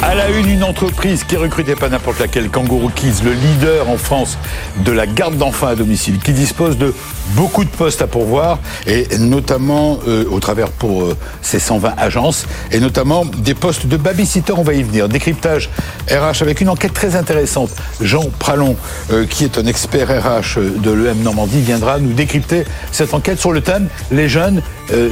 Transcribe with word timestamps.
À 0.00 0.14
la 0.14 0.30
une, 0.30 0.48
une 0.48 0.62
entreprise 0.62 1.24
qui 1.24 1.36
recrutait 1.36 1.74
pas 1.74 1.88
n'importe 1.88 2.20
laquelle, 2.20 2.50
Kangaroo 2.50 2.88
Kids, 2.94 3.24
le 3.24 3.32
leader 3.32 3.90
en 3.90 3.96
France 3.96 4.38
de 4.84 4.92
la 4.92 5.06
garde 5.06 5.36
d'enfants 5.36 5.66
à 5.66 5.74
domicile, 5.74 6.18
qui 6.20 6.32
dispose 6.32 6.78
de 6.78 6.94
beaucoup 7.34 7.64
de 7.64 7.68
postes 7.68 8.00
à 8.00 8.06
pourvoir, 8.06 8.58
et 8.86 9.06
notamment 9.18 9.98
euh, 10.06 10.24
au 10.30 10.38
travers 10.38 10.70
pour 10.70 11.02
euh, 11.02 11.16
ses 11.42 11.58
120 11.58 11.94
agences, 11.98 12.46
et 12.70 12.78
notamment 12.78 13.24
des 13.24 13.54
postes 13.54 13.86
de 13.86 13.96
babysitter, 13.96 14.52
on 14.52 14.62
va 14.62 14.74
y 14.74 14.82
venir. 14.82 15.08
Décryptage 15.08 15.68
RH 16.08 16.42
avec 16.42 16.60
une 16.60 16.68
enquête 16.68 16.94
très 16.94 17.16
intéressante. 17.16 17.70
Jean 18.00 18.30
Pralon, 18.38 18.76
euh, 19.12 19.26
qui 19.26 19.44
est 19.44 19.58
un 19.58 19.66
expert 19.66 20.08
RH 20.08 20.60
de 20.78 20.90
l'EM 20.92 21.22
Normandie, 21.22 21.60
viendra 21.60 21.98
nous 21.98 22.12
décrypter 22.12 22.64
cette 22.92 23.14
enquête 23.14 23.40
sur 23.40 23.52
le 23.52 23.60
thème 23.60 23.88
les 24.10 24.28
jeunes 24.28 24.62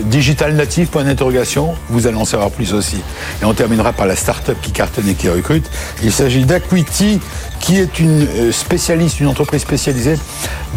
digital 0.05 0.55
natifs, 0.55 0.89
point 0.89 1.05
d'interrogation. 1.05 1.75
Vous 1.91 2.06
allez 2.06 2.16
en 2.16 2.25
savoir 2.25 2.50
plus 2.50 2.73
aussi. 2.73 2.97
Et 3.42 3.45
on 3.45 3.53
terminera 3.53 3.92
par 3.92 4.06
la 4.06 4.16
start-up 4.16 4.56
qui 4.62 4.73
cartonne 4.77 5.15
qui 5.15 5.29
recrute. 5.29 5.69
Il 6.03 6.12
s'agit 6.12 6.45
d'Aquity, 6.45 7.21
qui 7.61 7.79
est 7.79 7.98
une 7.98 8.53
spécialiste, 8.53 9.21
une 9.21 9.27
entreprise 9.27 9.62
spécialisée 9.62 10.19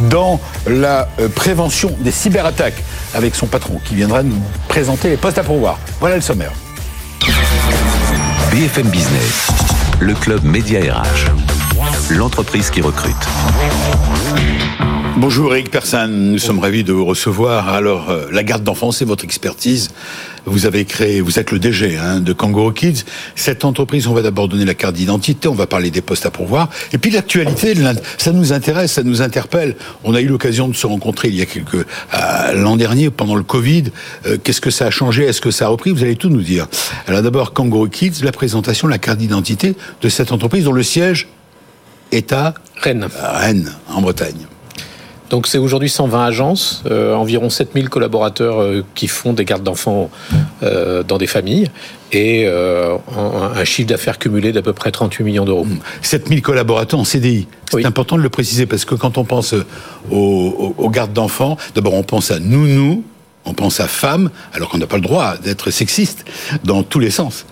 dans 0.10 0.40
la 0.66 1.10
prévention 1.36 1.96
des 2.00 2.12
cyberattaques 2.12 2.82
avec 3.14 3.36
son 3.36 3.48
patron 3.48 3.80
qui 3.84 3.96
viendra 3.96 4.24
nous 4.24 4.42
présenter 4.70 5.10
les 5.10 5.18
postes 5.18 5.38
à 5.38 5.44
pourvoir. 5.44 5.78
Voilà 6.00 6.16
le 6.16 6.22
sommaire. 6.22 6.54
BFM 8.52 8.88
Business, 8.88 9.48
le 10.00 10.14
club 10.16 10.44
Média 10.44 10.80
RH, 10.80 11.59
l'entreprise 12.16 12.70
qui 12.70 12.82
recrute. 12.82 13.16
Bonjour 15.18 15.54
Eric 15.54 15.70
Persane, 15.70 16.32
nous 16.32 16.38
sommes 16.38 16.60
ravis 16.60 16.84
de 16.84 16.94
vous 16.94 17.06
recevoir. 17.06 17.68
Alors, 17.70 18.10
euh, 18.10 18.28
la 18.32 18.42
garde 18.42 18.64
d'enfants, 18.64 18.92
c'est 18.92 19.06
votre 19.06 19.26
expertise. 19.26 19.90
Vous 20.46 20.66
avez 20.66 20.86
créé, 20.86 21.20
vous 21.20 21.40
êtes 21.40 21.52
le 21.52 21.60
DG 21.60 21.98
hein, 21.98 22.22
de 22.22 22.32
Kangaroo 22.32 22.72
Kids. 22.72 23.04
Cette 23.36 23.66
entreprise, 23.66 24.08
on 24.08 24.14
va 24.14 24.22
d'abord 24.22 24.48
donner 24.48 24.64
la 24.64 24.76
carte 24.76 24.96
d'identité, 24.96 25.50
on 25.50 25.54
va 25.54 25.68
parler 25.68 25.92
des 25.92 26.02
postes 26.02 26.26
à 26.26 26.32
pourvoir. 26.32 26.70
Et 26.94 26.98
puis 26.98 27.12
l'actualité, 27.12 27.74
ça 28.18 28.32
nous 28.32 28.54
intéresse, 28.54 28.94
ça 28.94 29.04
nous 29.04 29.22
interpelle. 29.22 29.76
On 30.06 30.16
a 30.16 30.22
eu 30.22 30.28
l'occasion 30.28 30.70
de 30.70 30.74
se 30.74 30.88
rencontrer 30.88 31.28
il 31.28 31.36
y 31.36 31.42
a 31.42 31.46
quelques 31.46 31.76
euh, 31.76 32.54
l'an 32.54 32.78
dernier 32.78 33.10
pendant 33.10 33.36
le 33.36 33.44
Covid. 33.44 33.92
Euh, 34.26 34.38
qu'est-ce 34.42 34.62
que 34.62 34.72
ça 34.72 34.88
a 34.88 34.90
changé? 34.90 35.26
Est-ce 35.26 35.42
que 35.42 35.52
ça 35.52 35.66
a 35.66 35.68
repris? 35.68 35.92
Vous 35.92 36.04
allez 36.04 36.16
tout 36.16 36.30
nous 36.30 36.42
dire. 36.42 36.68
Alors 37.08 37.22
d'abord, 37.22 37.52
Kangaroo 37.52 37.88
Kids, 37.88 38.24
la 38.24 38.32
présentation, 38.32 38.88
la 38.88 39.00
carte 39.00 39.20
d'identité 39.20 39.76
de 40.02 40.10
cette 40.10 40.32
entreprise 40.32 40.64
dont 40.64 40.72
le 40.72 40.84
siège 40.84 41.28
est 42.12 42.34
à 42.34 42.54
Rennes, 42.82 43.08
Rennes 43.22 43.72
en 43.90 44.02
Bretagne. 44.02 44.48
Donc 45.30 45.46
c'est 45.46 45.60
aujourd'hui 45.60 45.90
120 45.90 46.26
agences, 46.26 46.84
euh, 46.90 47.14
environ 47.14 47.50
7000 47.50 47.90
collaborateurs 47.90 48.62
euh, 48.62 48.84
qui 48.96 49.08
font 49.08 49.34
des 49.34 49.46
gardes 49.46 49.64
d'enfants 49.64 50.10
euh, 50.64 51.04
dans 51.04 51.18
des 51.18 51.28
familles 51.28 51.70
et 52.12 52.48
un, 52.48 53.64
chiffre 53.66 53.88
d'affaires 53.88 54.18
cumulé 54.18 54.52
d'à 54.52 54.64
peu 54.64 54.74
près 54.74 54.90
38 54.90 55.24
millions 55.24 55.46
d'euros. 55.46 55.68
7000 56.02 56.42
collaborateurs 56.42 57.00
en 57.00 57.04
CDI. 57.04 57.48
C'est 57.72 57.86
important 57.86 58.18
de 58.18 58.24
le 58.24 58.30
préciser 58.30 58.66
parce 58.66 58.84
que 58.84 58.96
quand 58.96 59.20
on 59.20 59.26
pense 59.26 59.54
aux, 60.10 60.74
aux 60.76 60.90
gardes 60.90 61.14
d'enfants, 61.14 61.56
d'abord 61.76 61.94
on 61.94 62.02
pense 62.02 62.32
à 62.32 62.40
nous, 62.40 63.04
on 63.46 63.54
pense 63.54 63.80
à 63.80 63.88
femme, 63.88 64.30
alors 64.54 64.70
qu'on 64.70 64.78
n'a 64.78 64.88
pas 64.88 64.98
le 64.98 65.02
droit 65.02 65.38
d'être 65.38 65.72
sexiste 65.72 66.26
dans 66.64 66.84
tous 66.84 67.00
les 67.00 67.10
sens. 67.10 67.46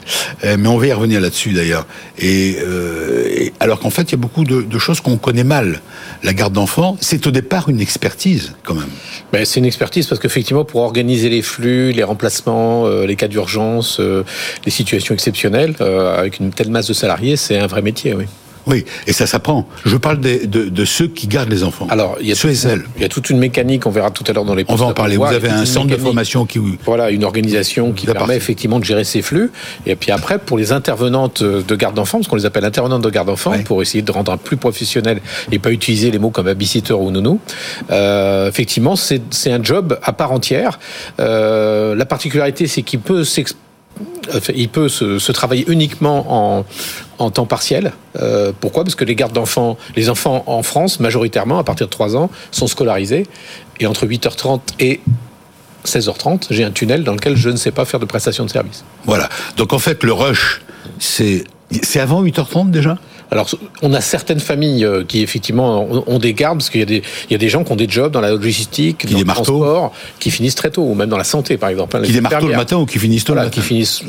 Euh, 0.44 0.58
mais 0.60 0.68
on 0.68 0.78
va 0.78 0.88
y 0.88 0.94
revenir 0.94 1.22
là-dessus 1.22 1.54
d'ailleurs. 1.54 1.88
Euh, 2.24 3.28
et, 3.30 3.54
alors 3.60 3.80
qu'en 3.80 3.90
fait, 3.90 4.04
il 4.04 4.12
y 4.12 4.16
a 4.16 4.18
beaucoup 4.18 4.44
de, 4.44 4.80
choses 4.80 5.02
qu'on 5.02 5.18
connaît 5.18 5.44
mal. 5.44 5.82
La 6.24 6.34
garde 6.34 6.54
d'enfants, 6.54 6.98
c'est 7.02 7.26
au 7.26 7.32
départ 7.32 7.70
une 7.70 7.80
expertise 7.80 8.54
quand 8.64 8.76
même. 8.76 8.90
Ben, 9.32 9.44
c'est 9.46 9.60
une 9.60 9.66
expertise 9.66 10.06
parce 10.08 10.22
qu'effectivement, 10.22 10.66
pour 10.66 10.82
organiser 10.82 11.30
les 11.30 11.42
flux, 11.42 11.92
les 11.92 12.04
remplacements, 12.04 12.86
euh, 12.86 13.06
les 13.06 13.16
cas 13.16 13.28
d'urgence, 13.28 14.00
les 14.66 14.72
situations 14.72 15.14
exceptionnelles, 15.14 15.76
avec 15.82 16.40
une 16.40 16.52
telle 16.52 16.70
masse 16.70 16.88
de 16.88 16.94
salariés, 16.94 17.38
c'est 17.38 17.58
un 17.58 17.68
vrai 17.68 17.82
métier, 17.82 18.14
oui. 18.14 18.26
Oui, 18.68 18.86
et 19.08 19.14
ça 19.14 19.28
s'apprend. 19.28 19.68
Je 19.86 19.96
parle 19.98 20.20
de, 20.20 20.46
de, 20.46 20.86
ceux 20.86 21.08
qui 21.08 21.28
gardent 21.28 21.50
les 21.50 21.64
enfants. 21.64 21.88
Alors, 21.90 22.18
il 22.20 22.28
y 22.28 22.32
a 22.32 22.36
ceux 22.36 22.50
et 22.50 22.56
celles. 22.56 22.84
Il 22.98 23.02
y 23.02 23.06
a 23.06 23.10
toute 23.10 23.30
une 23.30 23.40
mécanique, 23.40 23.86
on 23.86 23.92
verra 23.92 24.12
tout 24.12 24.24
à 24.28 24.34
l'heure 24.34 24.46
dans 24.46 24.56
les 24.56 24.66
On 24.68 24.76
va 24.76 24.88
en 24.88 24.94
parler. 24.94 25.18
Vous 25.18 25.24
avez 25.24 25.50
un 25.50 25.66
centre 25.66 25.88
de 25.88 25.98
formation 25.98 26.46
qui... 26.46 26.60
Voilà, 26.86 27.10
une 27.10 27.24
organisation 27.24 27.94
qui 27.94 28.06
permet 28.06 28.36
effectivement 28.36 28.80
de 28.80 28.84
gérer 28.84 29.04
ces 29.04 29.22
flux. 29.22 29.52
Et 29.86 29.96
puis 29.96 30.12
après, 30.12 30.40
pour 30.40 30.58
les 30.58 30.72
intervenantes 30.72 31.44
de 31.44 31.76
garde 31.76 31.96
d'enfants, 31.96 32.20
parce 32.20 32.28
qu'on 32.28 32.36
les 32.36 32.46
appelle 32.46 32.66
intervenantes 32.66 33.04
de 33.04 33.10
garde 33.10 33.28
d'enfants, 33.28 33.54
pour 33.64 33.82
essayer 33.82 34.02
de 34.02 34.12
rendre 34.12 34.32
un 34.32 34.38
plus 34.38 34.58
professionnel 34.58 35.22
et 35.52 35.60
pas 35.60 35.72
utiliser 35.72 36.12
les 36.12 36.20
mots 36.20 36.30
comme 36.30 36.46
babysitter 36.46 36.94
ou 36.94 37.12
nounou, 37.12 37.40
euh, 37.92 38.50
effectivement, 38.50 38.96
c'est 38.96 39.52
un 39.52 39.64
job 39.64 40.00
à 40.04 40.14
part 40.14 40.32
entière. 40.32 40.80
Euh, 41.20 41.96
la 41.96 42.06
particularité, 42.06 42.68
c'est 42.68 42.82
qu'il 42.82 43.00
peut 43.00 43.24
s'exprimer 43.24 43.67
il 44.56 44.70
peut 44.70 44.90
se, 44.90 45.32
travailler 45.32 45.66
uniquement 45.68 46.64
en, 47.18 47.30
temps 47.32 47.46
partiel. 47.46 47.94
Euh, 48.20 48.52
pourquoi? 48.60 48.84
Parce 48.84 48.96
que 48.96 49.06
les 49.06 49.16
gardes 49.16 49.34
d'enfants, 49.34 49.78
les 49.96 50.10
enfants 50.10 50.44
en 50.48 50.64
France, 50.64 51.00
majoritairement, 51.00 51.60
à 51.60 51.64
partir 51.64 51.88
de 51.88 51.92
3 51.92 52.16
ans, 52.16 52.30
sont 52.52 52.68
scolarisés. 52.68 53.26
Et 53.80 53.88
entre 53.88 54.06
8h30 54.06 54.62
et 54.80 55.02
16h30, 55.86 56.48
j'ai 56.50 56.64
un 56.64 56.72
tunnel 56.72 57.04
dans 57.04 57.14
lequel 57.14 57.36
je 57.36 57.50
ne 57.50 57.56
sais 57.56 57.72
pas 57.72 57.86
faire 57.86 58.00
de 58.00 58.06
prestation 58.06 58.46
de 58.46 58.50
service. 58.50 58.84
Voilà. 59.06 59.30
Donc 59.56 59.74
en 59.74 59.80
fait, 59.80 60.04
le 60.04 60.14
rush, 60.14 60.62
c'est 61.00 61.44
avant 61.96 62.24
8h30 62.24 62.72
déjà? 62.72 62.98
Alors, 63.30 63.50
on 63.82 63.94
a 63.94 64.02
certaines 64.02 64.40
familles 64.40 64.86
euh, 64.86 65.04
qui 65.04 65.22
effectivement 65.22 65.88
ont 66.08 66.20
des 66.20 66.34
gardes, 66.34 66.60
parce 66.60 66.70
qu'il 66.70 66.80
y, 66.80 66.84
a 66.84 66.86
des, 66.86 67.04
il 67.30 67.34
y 67.34 67.36
a 67.36 67.38
des 67.38 67.50
gens 67.50 67.64
qui 67.64 67.72
ont 67.72 67.76
des 67.76 67.90
jobs 67.90 68.12
dans 68.12 68.22
la 68.22 68.32
logistique, 68.32 69.00
qui 69.00 69.14
dans 69.14 69.20
le 69.20 69.26
transport, 69.26 69.94
qui 70.20 70.32
finissent 70.32 70.56
très 70.56 70.72
tôt, 70.72 70.84
ou 70.84 70.94
même 70.94 71.10
dans 71.10 71.18
la 71.18 71.26
santé, 71.26 71.58
par 71.58 71.70
exemple. 71.70 71.98
Hein, 71.98 72.04
qui 72.04 72.14
démarrent 72.14 72.40
tôt 72.40 72.48
le 72.48 72.56
matin 72.56 72.78
ou 72.78 72.86
qui 72.86 73.00
finissent 73.00 73.26
tôt 73.26 73.34
le 73.34 73.42
matin 73.42 73.52
Qui, 73.52 73.62
finissent, 73.62 74.04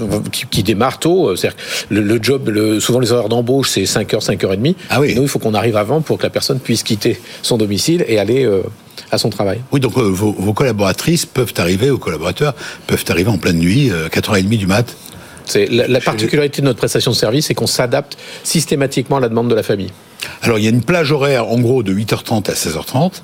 qui, 0.50 0.62
démarrent 0.62 1.00
tôt. 1.00 1.30
Euh, 1.30 1.36
c'est-à-dire 1.36 1.58
le, 1.90 2.22
job, 2.22 2.48
le, 2.48 2.78
souvent 2.78 3.00
les 3.00 3.12
heures 3.12 3.28
d'embauche, 3.28 3.70
c'est 3.70 3.82
5h, 3.82 4.24
5h30. 4.24 4.74
Ah 4.90 5.00
oui. 5.00 5.10
Et 5.10 5.14
nous, 5.14 5.22
il 5.22 5.28
faut 5.28 5.40
qu'on 5.40 5.54
arrive 5.54 5.76
avant 5.76 6.00
pour 6.00 6.18
que 6.18 6.22
la 6.22 6.30
personne 6.30 6.60
puisse 6.60 6.82
quitter 6.82 7.20
son 7.42 7.56
domicile 7.56 8.04
et 8.06 8.18
aller... 8.18 8.44
Euh, 8.44 8.62
à 9.10 9.16
son 9.16 9.30
travail. 9.30 9.60
Oui, 9.72 9.80
donc 9.80 9.96
vos, 9.96 10.32
vos, 10.32 10.52
collaboratrices 10.52 11.24
peuvent 11.24 11.54
arriver, 11.56 11.88
vos 11.88 11.96
collaborateurs 11.96 12.54
peuvent 12.86 13.06
arriver 13.08 13.30
en 13.30 13.38
pleine 13.38 13.56
nuit, 13.56 13.90
4h30 13.90 14.58
du 14.58 14.66
mat 14.66 14.94
la, 15.54 16.00
particularité 16.00 16.62
de 16.62 16.66
notre 16.66 16.78
prestation 16.78 17.10
de 17.10 17.16
service, 17.16 17.46
c'est 17.46 17.54
qu'on 17.54 17.66
s'adapte 17.66 18.16
systématiquement 18.42 19.16
à 19.16 19.20
la 19.20 19.28
demande 19.28 19.48
de 19.48 19.54
la 19.54 19.62
famille. 19.62 19.90
Alors, 20.42 20.58
il 20.58 20.64
y 20.64 20.66
a 20.66 20.70
une 20.70 20.82
plage 20.82 21.12
horaire, 21.12 21.48
en 21.48 21.60
gros, 21.60 21.82
de 21.82 21.92
8h30 21.92 22.50
à 22.50 22.54
16h30, 22.54 23.22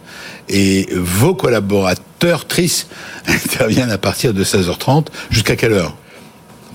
et 0.49 0.89
vos 0.93 1.35
collaborateurs, 1.35 2.47
tristes, 2.47 2.89
interviennent 3.27 3.91
à 3.91 3.99
partir 3.99 4.33
de 4.33 4.45
16h30 4.45 5.07
jusqu'à 5.31 5.57
quelle 5.57 5.73
heure? 5.73 5.97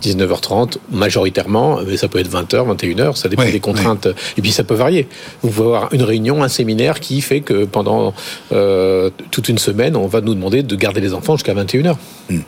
19h30 0.01 0.77
majoritairement, 0.91 1.79
mais 1.87 1.97
ça 1.97 2.07
peut 2.07 2.19
être 2.19 2.29
20h, 2.29 2.75
21h, 2.75 3.15
ça 3.15 3.29
dépend 3.29 3.45
des 3.45 3.59
contraintes. 3.59 4.07
Et 4.37 4.41
puis 4.41 4.51
ça 4.51 4.63
peut 4.63 4.75
varier. 4.75 5.07
Vous 5.41 5.49
pouvez 5.49 5.67
avoir 5.67 5.93
une 5.93 6.03
réunion, 6.03 6.43
un 6.43 6.47
séminaire 6.47 6.99
qui 6.99 7.21
fait 7.21 7.41
que 7.41 7.65
pendant 7.65 8.13
euh, 8.51 9.09
toute 9.31 9.49
une 9.49 9.57
semaine, 9.57 9.95
on 9.95 10.07
va 10.07 10.21
nous 10.21 10.35
demander 10.35 10.63
de 10.63 10.75
garder 10.75 11.01
les 11.01 11.13
enfants 11.13 11.35
jusqu'à 11.35 11.53
21h. 11.53 11.95
Hmm. 12.29 12.39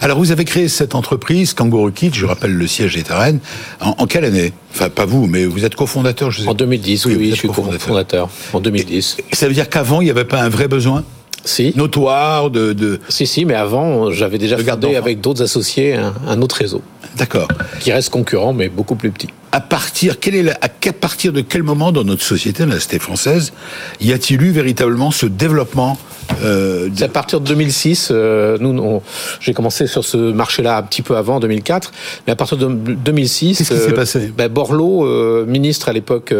Alors 0.00 0.18
vous 0.18 0.32
avez 0.32 0.44
créé 0.44 0.68
cette 0.68 0.94
entreprise, 0.94 1.54
Kangaroo 1.54 1.90
Kids, 1.90 2.14
je 2.14 2.26
rappelle 2.26 2.52
le 2.52 2.66
siège 2.66 2.96
est 2.96 3.10
à 3.10 3.18
Rennes, 3.18 3.40
en, 3.80 4.06
quelle 4.06 4.24
année? 4.24 4.52
Enfin 4.74 4.88
pas 4.90 5.06
vous, 5.06 5.26
mais 5.26 5.44
vous 5.44 5.64
êtes 5.64 5.74
cofondateur, 5.74 6.30
je 6.30 6.42
sais. 6.42 6.48
En 6.48 6.54
2010, 6.54 7.06
oui, 7.06 7.16
oui, 7.18 7.30
je 7.30 7.36
suis 7.36 7.48
cofondateur. 7.48 8.28
En 8.52 8.60
2010. 8.60 9.16
Et 9.30 9.36
ça 9.36 9.48
veut 9.48 9.54
dire 9.54 9.68
qu'avant, 9.68 10.00
il 10.00 10.04
n'y 10.04 10.10
avait 10.10 10.24
pas 10.24 10.42
un 10.42 10.48
vrai 10.48 10.68
besoin? 10.68 11.04
Si. 11.44 11.72
notoire 11.76 12.50
de, 12.50 12.72
de, 12.72 13.00
Si, 13.08 13.26
si, 13.26 13.44
mais 13.44 13.54
avant, 13.54 14.10
j'avais 14.10 14.38
déjà 14.38 14.58
fondé 14.58 14.96
avec 14.96 15.20
d'autres 15.20 15.42
associés 15.42 15.94
un, 15.94 16.42
autre 16.42 16.56
réseau. 16.56 16.82
D'accord. 17.16 17.48
Qui 17.80 17.92
reste 17.92 18.10
concurrent, 18.10 18.52
mais 18.52 18.68
beaucoup 18.68 18.94
plus 18.94 19.10
petit. 19.10 19.28
À 19.52 19.60
partir, 19.60 20.20
quel 20.20 20.34
est 20.34 20.50
à 20.50 20.92
partir 20.92 21.32
de 21.32 21.40
quel 21.40 21.62
moment 21.62 21.92
dans 21.92 22.04
notre 22.04 22.22
société, 22.22 22.66
la 22.66 22.78
cité 22.78 22.98
française, 22.98 23.52
y 24.00 24.12
a-t-il 24.12 24.42
eu 24.42 24.50
véritablement 24.50 25.10
ce 25.10 25.26
développement 25.26 25.98
euh, 26.42 26.88
à 27.00 27.08
partir 27.08 27.40
de 27.40 27.46
2006. 27.46 28.08
Euh, 28.10 28.58
nous, 28.60 29.02
j'ai 29.40 29.54
commencé 29.54 29.86
sur 29.86 30.04
ce 30.04 30.16
marché-là 30.16 30.78
un 30.78 30.82
petit 30.82 31.02
peu 31.02 31.16
avant, 31.16 31.40
2004. 31.40 31.92
Mais 32.26 32.32
à 32.32 32.36
partir 32.36 32.56
de 32.56 32.66
2006, 32.68 33.58
qu'est-ce 33.58 33.72
qui 33.72 33.78
s'est 33.78 33.90
euh, 33.90 33.94
passé? 33.94 34.32
ben, 34.36 34.48
Borloo, 34.48 35.04
euh, 35.04 35.44
ministre 35.46 35.88
à 35.88 35.92
l'époque, 35.92 36.34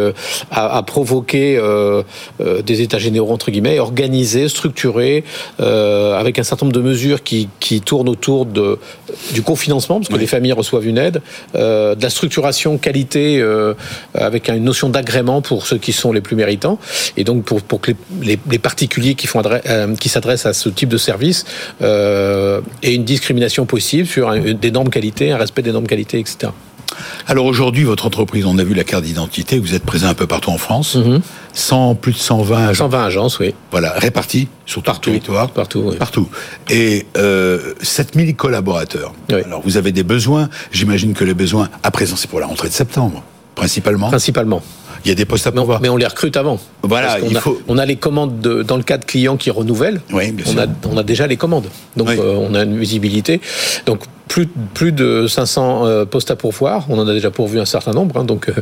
a, 0.51 0.77
a, 0.77 0.83
provoqué 0.83 1.59
des 2.39 2.81
États 2.81 2.97
généraux 2.97 3.33
entre 3.33 3.51
guillemets, 3.51 3.79
organisé, 3.79 4.49
structuré, 4.49 5.23
avec 5.59 6.39
un 6.39 6.43
certain 6.43 6.65
nombre 6.65 6.77
de 6.77 6.81
mesures 6.81 7.23
qui, 7.23 7.49
qui 7.59 7.81
tournent 7.81 8.09
autour 8.09 8.45
de 8.45 8.79
du 9.33 9.41
cofinancement, 9.41 9.99
parce 9.99 10.09
que 10.09 10.15
les 10.17 10.27
familles 10.27 10.53
reçoivent 10.53 10.85
une 10.85 10.97
aide, 10.97 11.21
de 11.53 12.01
la 12.01 12.09
structuration 12.09 12.77
qualité, 12.77 13.43
avec 14.13 14.49
une 14.49 14.63
notion 14.63 14.89
d'agrément 14.89 15.41
pour 15.41 15.65
ceux 15.65 15.77
qui 15.77 15.93
sont 15.93 16.11
les 16.11 16.21
plus 16.21 16.35
méritants, 16.35 16.79
et 17.15 17.23
donc 17.23 17.43
pour, 17.43 17.61
pour 17.61 17.81
que 17.81 17.91
les, 18.21 18.39
les, 18.49 18.59
particuliers 18.59 19.15
qui 19.15 19.27
font 19.27 19.39
euh, 19.77 19.95
qui 19.95 20.09
s'adresse 20.09 20.45
à 20.45 20.53
ce 20.53 20.69
type 20.69 20.89
de 20.89 20.97
service 20.97 21.45
euh, 21.81 22.61
et 22.83 22.93
une 22.93 23.05
discrimination 23.05 23.65
possible 23.65 24.07
sur 24.07 24.31
des 24.35 24.71
normes 24.71 24.89
qualité, 24.89 25.31
un 25.31 25.37
respect 25.37 25.61
des 25.61 25.71
normes 25.71 25.87
qualité, 25.87 26.19
etc. 26.19 26.51
Alors 27.27 27.45
aujourd'hui, 27.45 27.83
votre 27.83 28.05
entreprise, 28.05 28.45
on 28.45 28.57
a 28.57 28.63
vu 28.63 28.73
la 28.73 28.83
carte 28.83 29.03
d'identité, 29.03 29.59
vous 29.59 29.73
êtes 29.75 29.83
présent 29.83 30.07
un 30.07 30.13
peu 30.13 30.25
partout 30.25 30.49
en 30.51 30.57
France. 30.57 30.97
100, 31.53 31.95
plus 31.95 32.13
de 32.13 32.17
120 32.17 32.57
agences. 32.67 32.77
120 32.77 33.03
agences, 33.03 33.39
oui. 33.39 33.53
Voilà, 33.71 33.91
répartis 33.91 34.47
sur 34.65 34.81
tout 34.81 34.85
Partout. 34.85 35.09
le 35.09 35.15
territoire. 35.17 35.49
Partout, 35.51 35.83
oui. 35.85 35.95
Partout. 35.97 36.29
Et 36.69 37.05
euh, 37.17 37.73
7000 37.81 38.35
collaborateurs. 38.35 39.13
Oui. 39.29 39.41
Alors 39.45 39.61
vous 39.63 39.77
avez 39.77 39.91
des 39.91 40.03
besoins, 40.03 40.49
j'imagine 40.71 41.13
que 41.13 41.23
les 41.25 41.33
besoins, 41.33 41.69
à 41.83 41.91
présent 41.91 42.15
c'est 42.15 42.29
pour 42.29 42.39
la 42.39 42.45
rentrée 42.47 42.69
de 42.69 42.73
septembre, 42.73 43.21
principalement. 43.55 44.07
Principalement. 44.07 44.61
Il 45.07 45.11
y 45.11 45.13
a 45.13 45.15
des 45.15 45.23
postes 45.25 45.47
à 45.47 45.51
on, 45.51 45.53
pourvoir. 45.53 45.79
mais 45.81 45.87
on 45.87 45.95
les 45.95 46.05
recrute 46.05 46.35
avant. 46.35 46.59
Voilà, 46.83 47.17
qu'on 47.19 47.29
il 47.29 47.37
a, 47.37 47.39
faut- 47.39 47.61
on 47.69 47.77
a 47.77 47.85
les 47.85 47.95
commandes 47.95 48.41
de- 48.41 48.61
dans 48.61 48.75
le 48.75 48.83
cas 48.83 48.97
de 48.97 49.05
clients 49.05 49.37
qui 49.37 49.49
renouvellent. 49.51 50.01
Oui, 50.11 50.33
bien 50.33 50.45
on, 50.47 50.51
sûr. 50.51 50.59
a, 50.61 50.65
on 50.91 50.97
a 50.97 51.03
déjà 51.03 51.27
les 51.27 51.37
commandes. 51.37 51.67
Donc 51.95 52.09
Oui. 52.09 52.15
euh, 52.19 52.35
on 52.37 52.53
a 52.53 52.63
une 52.63 52.77
visibilité. 52.77 53.39
Donc 53.85 54.01
plus, 54.27 54.47
plus 54.73 54.91
de 54.91 55.25
500 55.27 55.85
euh, 55.85 56.03
postes 56.05 56.29
à 56.29 56.35
pourvoir. 56.35 56.85
On 56.89 56.99
en 56.99 57.07
a 57.07 57.13
déjà 57.13 57.31
pourvu 57.31 57.57
un 57.61 57.65
certain 57.65 57.91
nombre. 57.93 58.17
hein. 58.19 58.25
donc 58.25 58.49
euh, 58.49 58.53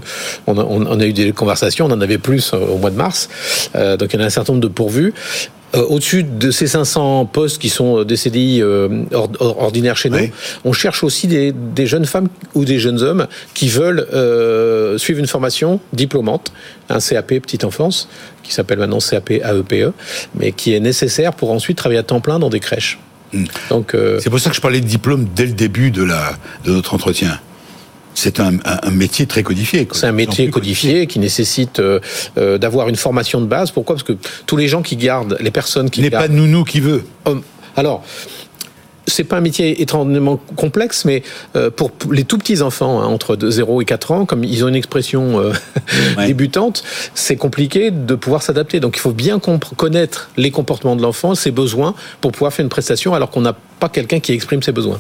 on, 0.46 0.56
a, 0.60 0.62
on- 0.64 0.86
on 0.86 1.00
a 1.00 1.06
eu 1.08 1.14
des 1.14 1.32
conversations. 1.32 1.88
On 1.88 1.92
en 1.92 2.02
avait 2.02 2.20
plus 2.20 2.52
euh, 2.54 2.58
au 2.58 2.78
mois 2.78 2.92
de 2.92 2.96
mars. 2.98 3.28
Donc 3.74 4.14
il 4.14 4.20
y 4.20 4.22
en 4.22 4.24
a 4.24 4.28
un 4.28 4.30
certain 4.30 4.54
nombre 4.54 4.64
de 4.64 4.72
pourvus. 4.72 5.16
Euh, 5.76 5.84
Au-dessus 5.90 6.24
de 6.24 6.52
ces 6.52 6.68
500 6.68 7.26
postes 7.26 7.60
qui 7.62 7.70
sont 7.70 8.00
euh, 8.00 8.06
des 8.06 8.16
CDI 8.16 8.62
euh, 8.62 9.04
or- 9.14 9.30
or- 9.40 9.62
ordinaires 9.64 9.98
chez 9.98 10.10
nous, 10.10 10.18
Oui. 10.18 10.32
on 10.64 10.74
cherche 10.74 11.04
aussi 11.04 11.28
des, 11.28 11.52
des 11.52 11.86
jeunes 11.88 12.06
femmes 12.06 12.28
ou 12.54 12.66
des 12.66 12.80
jeunes 12.80 13.02
hommes 13.02 13.28
qui 13.54 13.68
veulent 13.68 14.08
euh, 14.14 14.98
suivre 14.98 15.20
une 15.20 15.28
formation 15.28 15.80
diplômante, 15.94 16.52
un 16.90 17.00
CAP 17.00 17.28
petite 17.40 17.64
enfance, 17.66 18.08
qui 18.44 18.54
s'appelle 18.54 18.80
maintenant 18.80 19.00
CAP 19.00 19.32
AEPE, 19.32 19.74
E, 19.74 19.94
mais 20.36 20.52
qui 20.52 20.74
est 20.74 20.80
nécessaire 20.80 21.34
pour 21.34 21.52
ensuite 21.52 21.78
travailler 21.78 22.00
à 22.00 22.04
temps 22.04 22.22
plein 22.22 22.40
dans 22.40 22.50
des 22.50 22.60
crèches. 22.60 23.00
Donc, 23.70 23.94
euh, 23.96 24.20
C'est 24.22 24.30
pour 24.30 24.40
ça 24.40 24.50
que 24.50 24.56
je 24.56 24.62
parlais 24.62 24.80
de 24.80 24.86
diplôme 24.86 25.28
dès 25.36 25.46
le 25.46 25.52
début 25.54 25.92
de, 25.92 26.04
la, 26.04 26.34
de 26.64 26.72
notre 26.72 26.94
entretien. 26.94 27.38
C'est 28.16 28.40
un, 28.40 28.52
métier 28.92 29.28
très 29.28 29.44
codifié. 29.44 29.88
c'est 29.92 30.08
un 30.08 30.12
métier 30.12 30.50
codifié 30.50 31.06
qui 31.06 31.20
nécessite 31.20 31.80
euh, 31.80 32.00
euh, 32.38 32.58
d'avoir 32.58 32.88
une 32.90 32.96
formation 32.96 33.42
de 33.42 33.46
base. 33.46 33.72
Pourquoi? 33.72 33.96
Parce 33.96 34.04
que 34.04 34.14
tous 34.46 34.58
les 34.58 34.68
gens 34.68 34.82
qui 34.82 34.96
gardent, 34.96 35.38
les 35.42 35.52
personnes 35.52 35.90
qui 35.90 36.02
n'est 36.02 36.10
pas 36.10 36.22
gardent... 36.22 36.32
nounou 36.32 36.64
qui 36.64 36.80
veut. 36.80 37.04
Alors, 37.76 38.04
c'est 39.08 39.24
pas 39.24 39.38
un 39.38 39.42
métier 39.42 39.82
étrangement 39.82 40.40
complexe, 40.56 41.06
mais 41.06 41.24
euh, 41.56 41.70
pour 41.70 41.92
les 42.12 42.24
tout 42.24 42.38
petits 42.38 42.62
enfants, 42.62 43.02
hein, 43.02 43.06
entre 43.06 43.36
de 43.36 43.50
0 43.50 43.82
et 43.82 43.86
4 43.86 44.12
ans, 44.12 44.26
comme 44.26 44.44
ils 44.44 44.64
ont 44.64 44.68
une 44.68 44.76
expression 44.76 45.40
euh, 45.40 45.52
Ouais. 46.18 46.28
débutante, 46.28 46.84
c'est 47.14 47.36
compliqué 47.36 47.92
de 47.92 48.16
pouvoir 48.16 48.42
s'adapter. 48.42 48.80
Donc 48.80 48.98
il 48.98 49.00
faut 49.00 49.12
bien 49.12 49.40
connaître 49.40 50.30
les 50.38 50.52
comportements 50.52 50.96
de 50.96 51.02
l'enfant, 51.02 51.36
ses 51.36 51.52
besoins, 51.52 51.94
pour 52.22 52.32
pouvoir 52.32 52.54
faire 52.54 52.64
une 52.64 52.70
prestation, 52.70 53.14
alors 53.14 53.30
qu'on 53.30 53.42
n'a 53.42 53.56
pas 53.80 53.90
quelqu'un 53.90 54.20
qui 54.20 54.32
exprime 54.34 54.62
ses 54.64 54.72
besoins. 54.72 55.00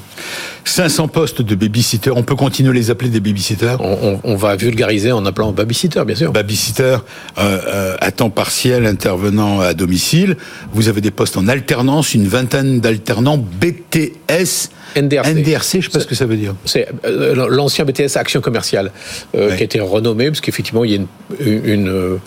500 0.65 1.07
postes 1.09 1.41
de 1.41 1.55
babysitter, 1.55 2.09
on 2.11 2.23
peut 2.23 2.35
continuer 2.35 2.71
à 2.71 2.73
les 2.73 2.89
appeler 2.89 3.09
des 3.09 3.19
babysitters? 3.19 3.77
On, 3.79 3.97
on- 4.01 4.19
on 4.23 4.35
va 4.35 4.55
vulgariser 4.55 5.11
en 5.11 5.25
appelant 5.25 5.51
babysitter, 5.51 6.03
bien 6.05 6.15
sûr. 6.15 6.31
Babysitter 6.31 6.97
euh, 7.37 7.59
euh, 7.67 7.97
à 8.01 8.11
temps 8.11 8.29
partiel 8.29 8.85
intervenant 8.85 9.59
à 9.61 9.73
domicile. 9.73 10.37
Vous 10.73 10.89
avez 10.89 11.01
des 11.01 11.11
postes 11.11 11.37
en 11.37 11.47
alternance, 11.47 12.13
une 12.13 12.27
vingtaine 12.27 12.79
d'alternants 12.79 13.37
BTS, 13.37 14.69
NDRC. 14.97 15.33
NDRC, 15.35 15.81
je 15.81 15.85
sais 15.85 15.89
pas 15.89 15.99
ce 15.99 16.05
que 16.07 16.15
ça 16.15 16.25
veut 16.25 16.37
dire. 16.37 16.55
C'est 16.65 16.87
euh, 17.05 17.47
l'ancien 17.49 17.85
BTS 17.85 18.15
Action 18.17 18.41
Commerciale 18.41 18.91
Ouais. 19.33 19.55
qui 19.55 19.61
a 19.61 19.65
été 19.65 19.79
renommé 19.79 20.27
parce 20.29 20.41
qu'effectivement 20.41 20.83
il 20.85 20.91
y 20.91 20.95
a 20.95 20.97
une, 20.97 21.07
une, 21.65 22.19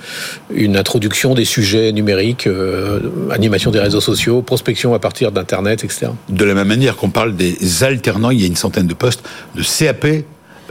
une 0.55 0.77
introduction 0.77 1.35
des 1.35 1.45
sujets 1.45 1.93
numériques, 1.93 2.49
animation 3.31 3.71
des 3.71 3.79
réseaux 3.81 4.01
sociaux, 4.01 4.43
prospection 4.43 4.95
à 4.95 4.99
partir 4.99 5.33
d'internet, 5.33 5.85
etc. 5.85 6.09
De 6.39 6.45
la 6.45 6.55
même 6.55 6.69
manière 6.69 6.95
qu'on 6.97 7.11
parle 7.11 7.35
des 7.35 7.83
alternants, 7.83 8.31
il 8.31 8.41
y 8.41 8.45
a 8.45 8.47
une 8.47 8.55
centaine 8.55 8.87
de 8.87 8.95
postes 8.95 9.25
de 9.57 9.63
CAP, 9.63 10.07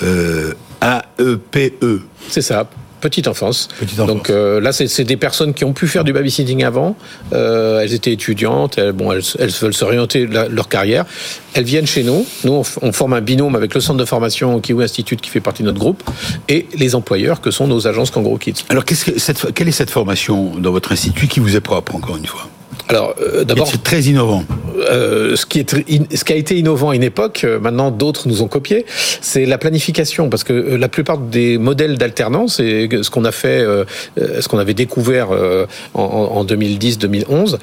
euh, 0.02 0.54
AEPE. 0.82 2.04
C'est 2.30 2.42
ça. 2.42 2.70
Petite 3.02 3.28
enfance. 3.28 3.68
Petite 3.78 4.00
enfance. 4.00 4.16
Donc 4.16 4.30
euh, 4.30 4.62
là, 4.62 4.72
c'est 4.72 5.04
des 5.04 5.18
personnes 5.18 5.54
qui 5.54 5.66
ont 5.66 5.74
pu 5.74 5.88
faire 5.88 6.06
du 6.06 6.14
babysitting 6.14 6.64
avant. 6.64 6.96
Euh, 7.34 7.82
elles 7.82 7.94
étaient 7.94 8.14
étudiantes. 8.14 8.78
Elles, 8.78 8.94
bon, 8.94 9.12
elles, 9.12 9.22
elles 9.40 9.50
veulent 9.50 9.74
s'orienter 9.74 10.26
leur 10.26 10.70
carrière. 10.70 11.06
Elles 11.54 11.66
viennent 11.66 11.86
chez 11.86 12.04
nous. 12.04 12.26
Nous, 12.46 12.64
on, 12.82 12.92
forme 12.94 13.12
un 13.12 13.22
binôme 13.22 13.58
avec 13.58 13.76
le 13.76 13.82
centre 13.82 14.00
de 14.00 14.06
formation 14.06 14.62
Kiwi 14.62 14.86
Institute 14.86 15.20
qui 15.20 15.30
fait 15.30 15.42
partie 15.42 15.64
de 15.64 15.68
notre 15.68 15.80
groupe 15.80 16.02
et 16.48 16.66
les 16.78 16.96
employeurs 16.96 17.42
que 17.42 17.52
sont 17.52 17.68
nos 17.68 17.88
agences 17.88 18.10
Kangaroo 18.10 18.38
Kids. 18.38 18.64
Alors, 18.70 18.86
qu'est-ce 18.86 19.04
que 19.04 19.20
cette, 19.20 19.54
quelle 19.54 19.68
est 19.68 19.74
cette 19.74 19.92
formation 19.92 20.56
dans 20.58 20.72
votre 20.72 20.94
institut 20.94 21.28
qui 21.28 21.42
vous 21.42 21.58
est 21.58 21.62
propre, 21.62 21.94
encore 21.94 22.16
une 22.16 22.26
fois? 22.26 22.48
Alors, 22.90 23.16
euh, 23.22 23.44
d'abord, 23.44 23.68
C'est 23.68 23.84
très 23.84 24.02
innovant. 24.04 24.44
euh, 24.90 25.36
ce, 25.36 25.46
qui 25.46 25.60
est, 25.60 26.16
ce 26.16 26.24
qui 26.24 26.34
a 26.34 26.36
été 26.36 26.58
innovant 26.58 26.92
à 26.92 26.96
une 26.96 27.04
époque, 27.04 27.42
euh, 27.44 27.60
maintenant 27.60 27.92
d'autres 27.92 28.28
nous 28.28 28.42
ont 28.44 28.48
copié, 28.48 28.86
c'est 29.22 29.46
la 29.46 29.58
planification. 29.58 30.30
Parce 30.30 30.44
que 30.44 30.54
euh, 30.54 30.78
la 30.78 30.88
plupart 30.88 31.18
des 31.18 31.58
modèles 31.58 31.98
d'alternance, 31.98 32.60
et 32.60 32.88
ce 33.02 33.10
qu'on 33.10 33.26
a 33.26 33.32
fait, 33.34 33.60
euh, 33.60 33.84
euh, 34.20 34.40
ce 34.42 34.48
qu'on 34.48 34.58
avait 34.60 34.74
découvert 34.74 35.32
euh, 35.32 35.66
en, 35.94 36.02
en 36.04 36.46
2010-2011, 36.46 37.58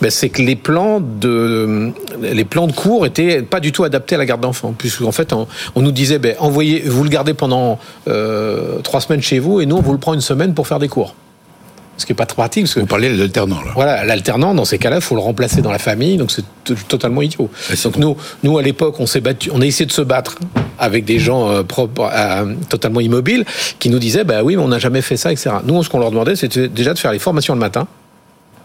ben, 0.00 0.10
c'est 0.10 0.28
que 0.30 0.42
les 0.42 0.56
plans 0.56 1.00
de 1.00 1.90
les 2.20 2.44
plans 2.44 2.66
de 2.66 2.72
cours 2.72 3.06
étaient 3.06 3.42
pas 3.42 3.60
du 3.60 3.70
tout 3.72 3.84
adaptés 3.84 4.16
à 4.16 4.18
la 4.18 4.26
garde 4.26 4.40
d'enfants. 4.40 4.74
Puisqu'en 4.76 5.12
fait, 5.12 5.32
on, 5.32 5.46
on 5.76 5.82
nous 5.82 5.92
disait, 5.92 6.18
ben, 6.18 6.34
envoyez, 6.40 6.80
vous 6.80 7.04
le 7.04 7.10
gardez 7.10 7.34
pendant 7.34 7.78
euh, 8.08 8.80
trois 8.82 9.00
semaines 9.00 9.22
chez 9.22 9.38
vous, 9.38 9.60
et 9.60 9.66
nous, 9.66 9.76
on 9.76 9.82
vous 9.82 9.92
le 9.92 9.98
prend 9.98 10.14
une 10.14 10.20
semaine 10.20 10.52
pour 10.54 10.66
faire 10.66 10.78
des 10.80 10.88
cours. 10.88 11.14
Ce 11.96 12.06
qui 12.06 12.12
est 12.12 12.16
pas 12.16 12.26
très 12.26 12.34
pratique, 12.34 12.64
parce 12.64 12.74
que 12.74 12.80
Vous 12.80 12.86
parlez 12.86 13.08
de 13.08 13.16
l'alternant, 13.16 13.60
là. 13.62 13.70
voilà, 13.74 14.04
l'alternant, 14.04 14.52
dans 14.54 14.64
ces 14.64 14.78
cas-là, 14.78 14.96
il 14.96 15.02
faut 15.02 15.14
le 15.14 15.20
remplacer 15.20 15.62
dans 15.62 15.70
la 15.70 15.78
famille, 15.78 16.16
donc 16.16 16.32
c'est 16.32 16.44
totalement 16.88 17.22
idiot. 17.22 17.48
C'est 17.56 17.82
Donc 17.84 17.98
nous, 17.98 18.16
nous 18.42 18.58
à 18.58 18.62
l'époque, 18.62 18.96
on 18.98 19.06
s'est 19.06 19.20
battu, 19.20 19.50
on 19.52 19.60
a 19.60 19.64
essayé 19.66 19.86
de 19.86 19.92
se 19.92 20.02
battre 20.02 20.36
avec 20.78 21.04
des 21.04 21.20
gens 21.20 21.50
euh, 21.50 21.62
propres, 21.62 22.10
euh, 22.12 22.54
totalement 22.68 23.00
immobiles, 23.00 23.44
qui 23.78 23.90
nous 23.90 24.00
disaient, 24.00 24.24
bah 24.24 24.42
oui, 24.42 24.56
mais 24.56 24.62
on 24.62 24.68
n'a 24.68 24.80
jamais 24.80 25.02
fait 25.02 25.16
ça, 25.16 25.30
etc. 25.30 25.50
Nous, 25.64 25.82
ce 25.84 25.88
qu'on 25.88 26.00
leur 26.00 26.10
demandait, 26.10 26.34
c'était 26.34 26.68
déjà 26.68 26.94
de 26.94 26.98
faire 26.98 27.12
les 27.12 27.20
formations 27.20 27.54
le 27.54 27.60
matin. 27.60 27.86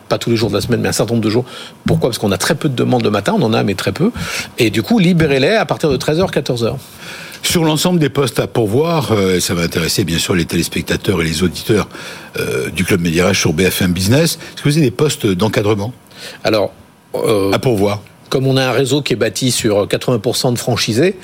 Pas 0.08 0.18
tous 0.18 0.32
les 0.32 0.36
jours 0.36 0.50
de 0.50 0.56
la 0.56 0.62
semaine, 0.62 0.82
mais 0.82 0.90
un 0.90 0.92
certain 0.92 1.14
nombre 1.14 1.24
de 1.24 1.30
jours. 1.30 1.46
Pourquoi? 1.86 2.10
Parce 2.10 2.18
qu'on 2.18 2.32
a 2.32 2.38
très 2.40 2.56
peu 2.56 2.68
de 2.68 2.74
demandes 2.74 3.04
le 3.04 3.12
matin, 3.12 3.36
on 3.38 3.44
en 3.44 3.54
a, 3.54 3.62
mais 3.62 3.76
très 3.76 3.92
peu. 3.92 4.12
Et 4.58 4.72
du 4.72 4.82
coup, 4.82 4.98
libérez-les 4.98 5.50
à 5.50 5.66
partir 5.66 5.92
de 5.92 5.98
13h, 5.98 6.32
14h. 6.32 6.74
Sur 7.44 7.64
l'ensemble 7.64 8.00
des 8.00 8.10
postes 8.10 8.40
à 8.40 8.48
pourvoir, 8.48 9.12
euh, 9.12 9.36
et 9.36 9.40
ça 9.40 9.54
va 9.54 9.64
intéresser 9.64 10.04
bien 10.04 10.20
sûr 10.20 10.36
les 10.36 10.46
téléspectateurs 10.46 11.22
et 11.22 11.26
les 11.26 11.42
auditeurs 11.44 11.88
euh, 12.38 12.70
du 12.70 12.84
Club 12.84 13.02
Médirage 13.02 13.40
sur 13.40 13.54
BFM 13.54 13.92
Business, 13.92 14.38
est-ce 14.54 14.62
que 14.62 14.70
vous 14.70 14.78
avez 14.78 14.86
des 14.86 14.92
postes 14.92 15.26
d'encadrement 15.26 15.94
Alors, 16.44 16.72
euh, 17.16 17.52
à 17.52 17.60
pourvoir? 17.60 18.02
Comme 18.30 18.48
on 18.48 18.58
a 18.58 18.66
un 18.66 18.72
réseau 18.72 19.02
qui 19.02 19.14
est 19.14 19.16
bâti 19.16 19.52
sur 19.52 19.86
80% 19.88 20.54
de 20.54 20.58
franchisés, 20.60 21.16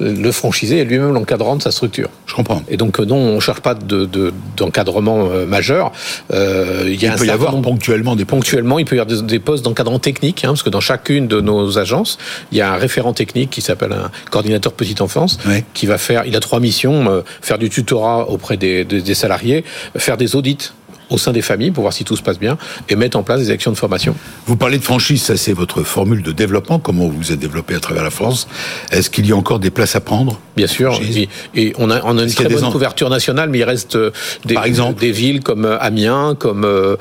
le 0.00 0.32
franchisé 0.32 0.78
est 0.80 0.84
lui-même 0.84 1.12
l'encadrant 1.12 1.56
de 1.56 1.62
sa 1.62 1.70
structure. 1.70 2.08
Je 2.26 2.34
comprends. 2.34 2.62
Et 2.68 2.76
donc 2.76 2.98
euh, 3.00 3.04
non, 3.04 3.16
on 3.16 3.40
cherche 3.40 3.60
pas 3.60 3.74
de, 3.74 4.04
de- 4.06 4.32
d'encadrement 4.56 5.28
euh, 5.30 5.46
majeur. 5.46 5.92
Euh, 6.32 6.82
il 6.86 7.00
y 7.02 7.06
a 7.06 7.10
Il 7.10 7.14
un 7.14 7.16
peut 7.16 7.26
y 7.26 7.30
avoir 7.30 7.52
nombre- 7.52 7.70
ponctuellement 7.70 8.16
des 8.16 8.24
Ponctuellement, 8.24 8.78
il 8.78 8.84
peut 8.84 8.96
y 8.96 9.00
avoir 9.00 9.22
des, 9.22 9.38
postes 9.38 9.64
d'encadrant 9.64 9.98
technique, 9.98 10.44
hein, 10.44 10.48
parce 10.48 10.62
que 10.62 10.70
dans 10.70 10.80
chacune 10.80 11.28
de 11.28 11.40
nos 11.40 11.78
agences, 11.78 12.18
il 12.52 12.58
y 12.58 12.60
a 12.60 12.72
un 12.72 12.76
référent 12.76 13.12
technique 13.12 13.50
qui 13.50 13.60
s'appelle 13.60 13.92
un 13.92 14.10
coordinateur 14.30 14.72
petite 14.72 15.00
enfance, 15.00 15.38
qui 15.74 15.86
va 15.86 15.98
faire, 15.98 16.24
il 16.26 16.34
a 16.36 16.40
trois 16.40 16.60
missions, 16.60 17.10
euh, 17.10 17.20
faire 17.42 17.58
du 17.58 17.68
tutorat 17.70 18.28
auprès 18.30 18.56
des, 18.56 18.84
des- 18.84 19.02
des 19.02 19.14
salariés, 19.14 19.64
faire 19.96 20.16
des 20.16 20.34
audits 20.36 20.70
au 21.10 21.18
sein 21.18 21.32
des 21.32 21.42
familles 21.42 21.70
pour 21.70 21.82
voir 21.82 21.92
si 21.92 22.04
tout 22.04 22.16
se 22.16 22.22
passe 22.22 22.38
bien, 22.38 22.56
et 22.88 22.96
mettre 22.96 23.16
en 23.18 23.22
place 23.22 23.40
des 23.40 23.50
actions 23.50 23.70
de 23.70 23.76
formation. 23.76 24.14
Vous 24.46 24.56
parlez 24.56 24.78
de 24.78 24.82
franchise, 24.84 25.22
ça 25.22 25.36
c'est 25.36 25.52
votre 25.52 25.82
formule 25.82 26.22
de 26.22 26.32
développement, 26.32 26.78
comment 26.78 27.06
vous 27.08 27.16
vous 27.18 27.32
êtes 27.32 27.38
développé 27.38 27.74
à 27.74 27.80
travers 27.80 28.02
la 28.04 28.10
France. 28.10 28.48
Est-ce 28.90 29.10
qu'il 29.10 29.26
y 29.26 29.32
a 29.32 29.36
encore 29.36 29.58
des 29.58 29.70
places 29.70 29.96
à 29.96 30.00
prendre 30.00 30.40
Bien 30.56 30.66
sûr, 30.66 30.98
et, 31.02 31.28
et 31.54 31.72
on 31.78 31.90
a, 31.90 32.00
on 32.04 32.16
a 32.18 32.22
une 32.22 32.30
très 32.32 32.48
bonne 32.48 32.64
en- 32.64 32.70
couverture 32.72 33.10
nationale, 33.10 33.50
mais 33.50 33.58
il 33.58 33.64
reste 33.64 33.96
euh, 33.96 34.10
des, 34.44 34.54
Par 34.54 34.64
exemple 34.64 35.00
des 35.00 35.10
villes 35.12 35.42
comme 35.42 35.64
euh, 35.64 35.76
Amiens, 35.80 36.34
comme 36.38 36.64
euh, 36.64 36.96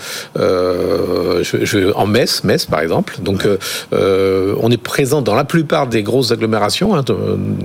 je, 1.43 1.65
je- 1.65 1.93
en 1.93 2.05
Metz, 2.07 2.43
Metz 2.43 2.65
par 2.65 2.81
exemple. 2.81 3.17
Donc 3.21 3.45
euh, 3.93 4.55
on 4.59 4.71
est 4.71 4.77
présent 4.81 5.21
dans 5.21 5.35
la 5.35 5.43
plupart 5.45 5.87
des 5.87 6.03
grosses 6.03 6.31
agglomérations, 6.31 6.95
hein, 6.95 7.03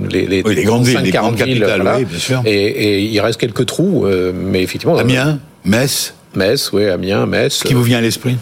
les, 0.09 0.25
les, 0.27 0.43
Oui, 0.43 0.55
les 0.55 0.63
grandes 0.63 0.85
villes, 0.85 0.99
les 1.03 1.11
35, 1.11 1.11
40 1.11 1.35
grandes 1.35 1.47
villes, 1.47 1.59
capitales, 1.59 1.81
voilà. 1.81 1.97
oui, 1.97 2.05
bien 2.05 2.19
sûr. 2.19 2.41
Et, 2.45 2.53
et 2.53 2.99
il 3.01 3.19
reste 3.19 3.39
quelques 3.39 3.65
trous, 3.65 4.05
euh, 4.05 4.31
mais 4.35 4.61
effectivement. 4.61 4.97
Amiens, 4.97 5.39
Metz, 5.65 6.13
Metz, 6.35 6.71
oui, 6.73 6.85
Amiens, 6.87 7.25
Metz. 7.25 7.63
qui 7.63 7.73
vous 7.73 7.83
vient 7.83 7.97
à 7.97 8.01
l'esprit? 8.01 8.37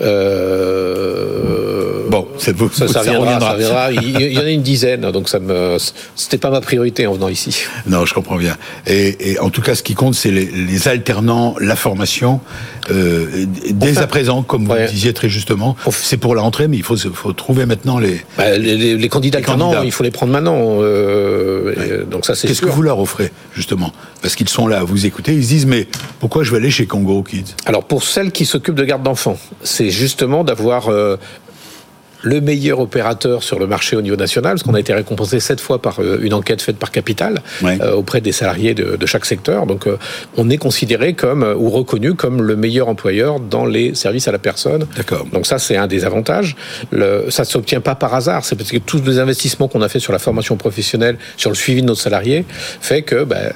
Euh, 0.00 1.67
Bon, 2.08 2.26
ça, 2.38 2.52
ça, 2.72 2.88
ça, 2.88 3.02
viendra, 3.02 3.38
reviendra. 3.52 3.86
ça. 3.86 3.92
Il, 3.92 4.32
y 4.32 4.38
en 4.38 4.42
a 4.42 4.50
une 4.50 4.62
dizaine, 4.62 5.10
donc 5.10 5.28
ça 5.28 5.38
me, 5.38 5.76
c'était 6.16 6.38
pas 6.38 6.50
ma 6.50 6.60
priorité 6.60 7.06
en 7.06 7.12
venant 7.14 7.28
ici. 7.28 7.64
Non, 7.86 8.04
je 8.06 8.14
comprends 8.14 8.36
bien. 8.36 8.56
Et, 8.86 9.32
et 9.32 9.38
en 9.40 9.50
tout 9.50 9.60
cas, 9.62 9.74
ce 9.74 9.82
qui 9.82 9.94
compte, 9.94 10.14
c'est 10.14 10.30
les, 10.30 10.46
les 10.46 10.88
alternants, 10.88 11.54
la 11.60 11.76
formation. 11.76 12.40
Euh, 12.90 13.44
dès 13.70 13.90
Enfin, 13.92 14.00
à 14.02 14.06
présent, 14.06 14.42
comme 14.42 14.64
vous 14.64 14.72
ouais. 14.72 14.84
le 14.86 14.90
disiez 14.90 15.12
très 15.12 15.28
justement, 15.28 15.76
c'est 15.90 16.16
pour 16.16 16.34
la 16.34 16.42
rentrée, 16.42 16.68
mais 16.68 16.76
il 16.78 16.82
faut, 16.82 16.96
faut 16.96 17.32
trouver 17.32 17.66
maintenant 17.66 17.98
les. 17.98 18.20
Bah, 18.36 18.56
les, 18.56 18.76
les- 18.76 18.96
les 18.96 19.08
candidats 19.08 19.38
alternants, 19.38 19.66
candidats. 19.72 19.84
il 19.84 19.92
faut 19.92 20.02
les 20.04 20.10
prendre 20.10 20.32
maintenant. 20.32 20.78
euh, 20.80 22.04
donc 22.04 22.24
ça, 22.24 22.34
c'est 22.34 22.48
Qu'est-ce 22.48 22.62
que 22.62 22.68
vous 22.68 22.82
leur 22.82 22.98
offrez, 22.98 23.30
justement? 23.54 23.92
Parce 24.22 24.34
qu'ils 24.34 24.48
sont 24.48 24.66
là 24.66 24.80
à 24.80 24.84
vous 24.84 25.06
écouter, 25.06 25.34
ils 25.34 25.42
se 25.44 25.48
disent, 25.48 25.66
mais 25.66 25.86
pourquoi 26.20 26.42
je 26.44 26.50
vais 26.50 26.56
aller 26.56 26.70
chez 26.70 26.86
Congo 26.86 27.22
Kids? 27.22 27.54
Alors 27.66 27.84
pour 27.84 28.02
celles 28.02 28.32
qui 28.32 28.46
s'occupent 28.46 28.74
de 28.74 28.84
garde 28.84 29.02
d'enfants, 29.02 29.38
c'est 29.62 29.90
justement 29.90 30.44
d'avoir 30.44 30.88
euh, 30.88 31.16
le 32.22 32.40
meilleur 32.40 32.80
opérateur 32.80 33.42
sur 33.42 33.58
le 33.58 33.66
marché 33.66 33.96
au 33.96 34.02
niveau 34.02 34.16
national, 34.16 34.54
parce 34.54 34.62
qu'on 34.62 34.74
a 34.74 34.80
été 34.80 34.92
récompensé 34.92 35.40
sept 35.40 35.60
fois 35.60 35.80
par 35.80 36.00
euh, 36.00 36.18
une 36.22 36.34
enquête 36.34 36.62
faite 36.62 36.76
par 36.76 36.90
Capital 36.90 37.40
euh, 37.64 37.92
auprès 37.92 38.20
des 38.20 38.32
salariés 38.32 38.74
de, 38.74 38.96
de 38.96 39.06
chaque 39.06 39.24
secteur. 39.24 39.66
Donc, 39.66 39.86
euh, 39.86 39.96
on 40.36 40.50
est 40.50 40.56
considéré 40.56 41.14
comme 41.14 41.42
ou 41.42 41.70
reconnu 41.70 42.14
comme 42.14 42.42
le 42.42 42.56
meilleur 42.56 42.88
employeur 42.88 43.40
dans 43.40 43.66
les 43.66 43.94
services 43.94 44.28
à 44.28 44.32
la 44.32 44.38
personne. 44.38 44.86
D'accord. 44.96 45.26
Donc 45.32 45.46
ça, 45.46 45.58
c'est 45.58 45.76
un 45.76 45.86
des 45.86 46.04
avantages. 46.04 46.56
Le, 46.90 47.26
ça 47.30 47.42
ne 47.42 47.48
s'obtient 47.48 47.80
pas 47.80 47.94
par 47.94 48.14
hasard. 48.14 48.44
C'est 48.44 48.56
parce 48.56 48.70
que 48.70 48.78
tous 48.78 49.02
les 49.04 49.18
investissements 49.18 49.68
qu'on 49.68 49.82
a 49.82 49.88
fait 49.88 50.00
sur 50.00 50.12
la 50.12 50.18
formation 50.18 50.56
professionnelle, 50.56 51.18
sur 51.36 51.50
le 51.50 51.56
suivi 51.56 51.82
de 51.82 51.86
nos 51.86 51.94
salariés, 51.94 52.44
fait 52.80 53.02
que 53.02 53.24
ben, 53.24 53.52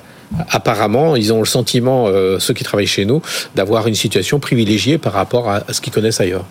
apparemment, 0.50 1.16
ils 1.16 1.32
ont 1.32 1.40
le 1.40 1.46
sentiment, 1.46 2.06
euh, 2.08 2.38
ceux 2.38 2.54
qui 2.54 2.64
travaillent 2.64 2.86
chez 2.86 3.04
nous, 3.04 3.22
d'avoir 3.54 3.86
une 3.86 3.94
situation 3.94 4.40
privilégiée 4.40 4.98
par 4.98 5.12
rapport 5.12 5.50
à, 5.50 5.64
ce 5.70 5.80
qu'ils 5.80 5.92
connaissent 5.92 6.20
ailleurs. 6.20 6.44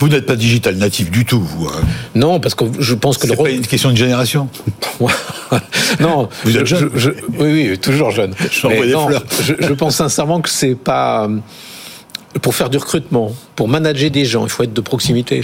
Vous 0.00 0.08
n'êtes 0.08 0.26
pas 0.26 0.36
digital 0.36 0.76
natif 0.76 1.10
du 1.10 1.24
tout, 1.24 1.40
vous. 1.40 1.66
Hein. 1.66 1.80
Non, 2.14 2.38
parce 2.40 2.54
que 2.54 2.64
je 2.78 2.94
pense 2.94 3.18
que 3.18 3.26
c'est 3.26 3.36
pas 3.36 3.50
une 3.50 3.66
question 3.66 3.90
de 3.90 3.96
génération. 3.96 4.48
non, 6.00 6.28
vous 6.44 6.56
êtes 6.56 6.66
jeune. 6.66 6.90
oui, 7.38 7.68
oui, 7.70 7.78
toujours 7.78 8.10
jeune. 8.10 8.34
Je, 8.50 8.68
des 8.68 8.90
fleurs. 8.90 9.24
Je, 9.42 9.54
je, 9.58 9.72
pense 9.72 9.96
sincèrement 9.96 10.40
que 10.40 10.48
c'est 10.48 10.74
pas 10.74 11.28
pour 12.42 12.54
faire 12.54 12.70
du 12.70 12.76
recrutement, 12.76 13.34
pour 13.56 13.68
manager 13.68 14.10
des 14.10 14.24
gens, 14.24 14.44
il 14.44 14.50
faut 14.50 14.62
être 14.62 14.72
de 14.72 14.80
proximité. 14.80 15.42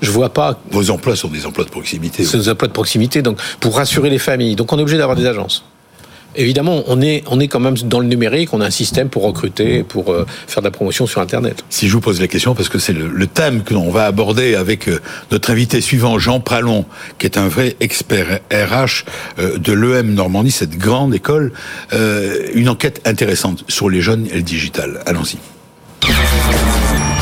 Je 0.00 0.10
vois 0.10 0.32
pas. 0.32 0.58
Vos 0.70 0.90
emplois 0.90 1.16
sont 1.16 1.28
des 1.28 1.46
emplois 1.46 1.64
de 1.64 1.70
proximité. 1.70 2.24
C'est 2.24 2.38
des 2.38 2.48
emplois 2.48 2.68
de 2.68 2.72
proximité, 2.72 3.22
donc 3.22 3.38
pour 3.60 3.76
rassurer 3.76 4.10
les 4.10 4.18
familles. 4.18 4.56
Donc 4.56 4.72
on 4.72 4.78
est 4.78 4.82
obligé 4.82 4.98
d'avoir 4.98 5.16
des 5.16 5.26
agences. 5.26 5.64
Évidemment, 6.36 6.82
on 6.88 7.00
est, 7.00 7.22
on 7.28 7.38
est 7.38 7.48
quand 7.48 7.60
même 7.60 7.76
dans 7.76 8.00
le 8.00 8.06
numérique, 8.06 8.52
on 8.52 8.60
a 8.60 8.66
un 8.66 8.70
système 8.70 9.08
pour 9.08 9.22
recruter, 9.22 9.84
pour 9.84 10.12
euh, 10.12 10.26
faire 10.46 10.62
de 10.62 10.66
la 10.66 10.70
promotion 10.70 11.06
sur 11.06 11.20
Internet. 11.20 11.64
Si 11.70 11.88
je 11.88 11.92
vous 11.92 12.00
pose 12.00 12.20
la 12.20 12.26
question, 12.26 12.54
parce 12.54 12.68
que 12.68 12.78
c'est 12.78 12.92
le, 12.92 13.26
thème 13.26 13.62
que 13.62 13.74
l'on 13.74 13.90
va 13.90 14.06
aborder 14.06 14.54
avec 14.54 14.88
euh, 14.88 15.00
notre 15.30 15.50
invité 15.50 15.80
suivant, 15.80 16.18
Jean 16.18 16.40
Pralon, 16.40 16.84
qui 17.18 17.26
est 17.26 17.38
un 17.38 17.48
vrai 17.48 17.76
expert 17.80 18.40
RH 18.52 19.04
euh, 19.38 19.58
de 19.58 19.72
l'EM 19.72 20.14
Normandie, 20.14 20.50
cette 20.50 20.76
grande 20.76 21.14
école, 21.14 21.52
une 22.54 22.68
enquête 22.68 23.00
intéressante 23.04 23.64
sur 23.68 23.88
les 23.88 24.00
jeunes 24.00 24.26
et 24.30 24.36
le 24.36 24.42
digital. 24.42 25.00
Allons-y. 25.06 25.38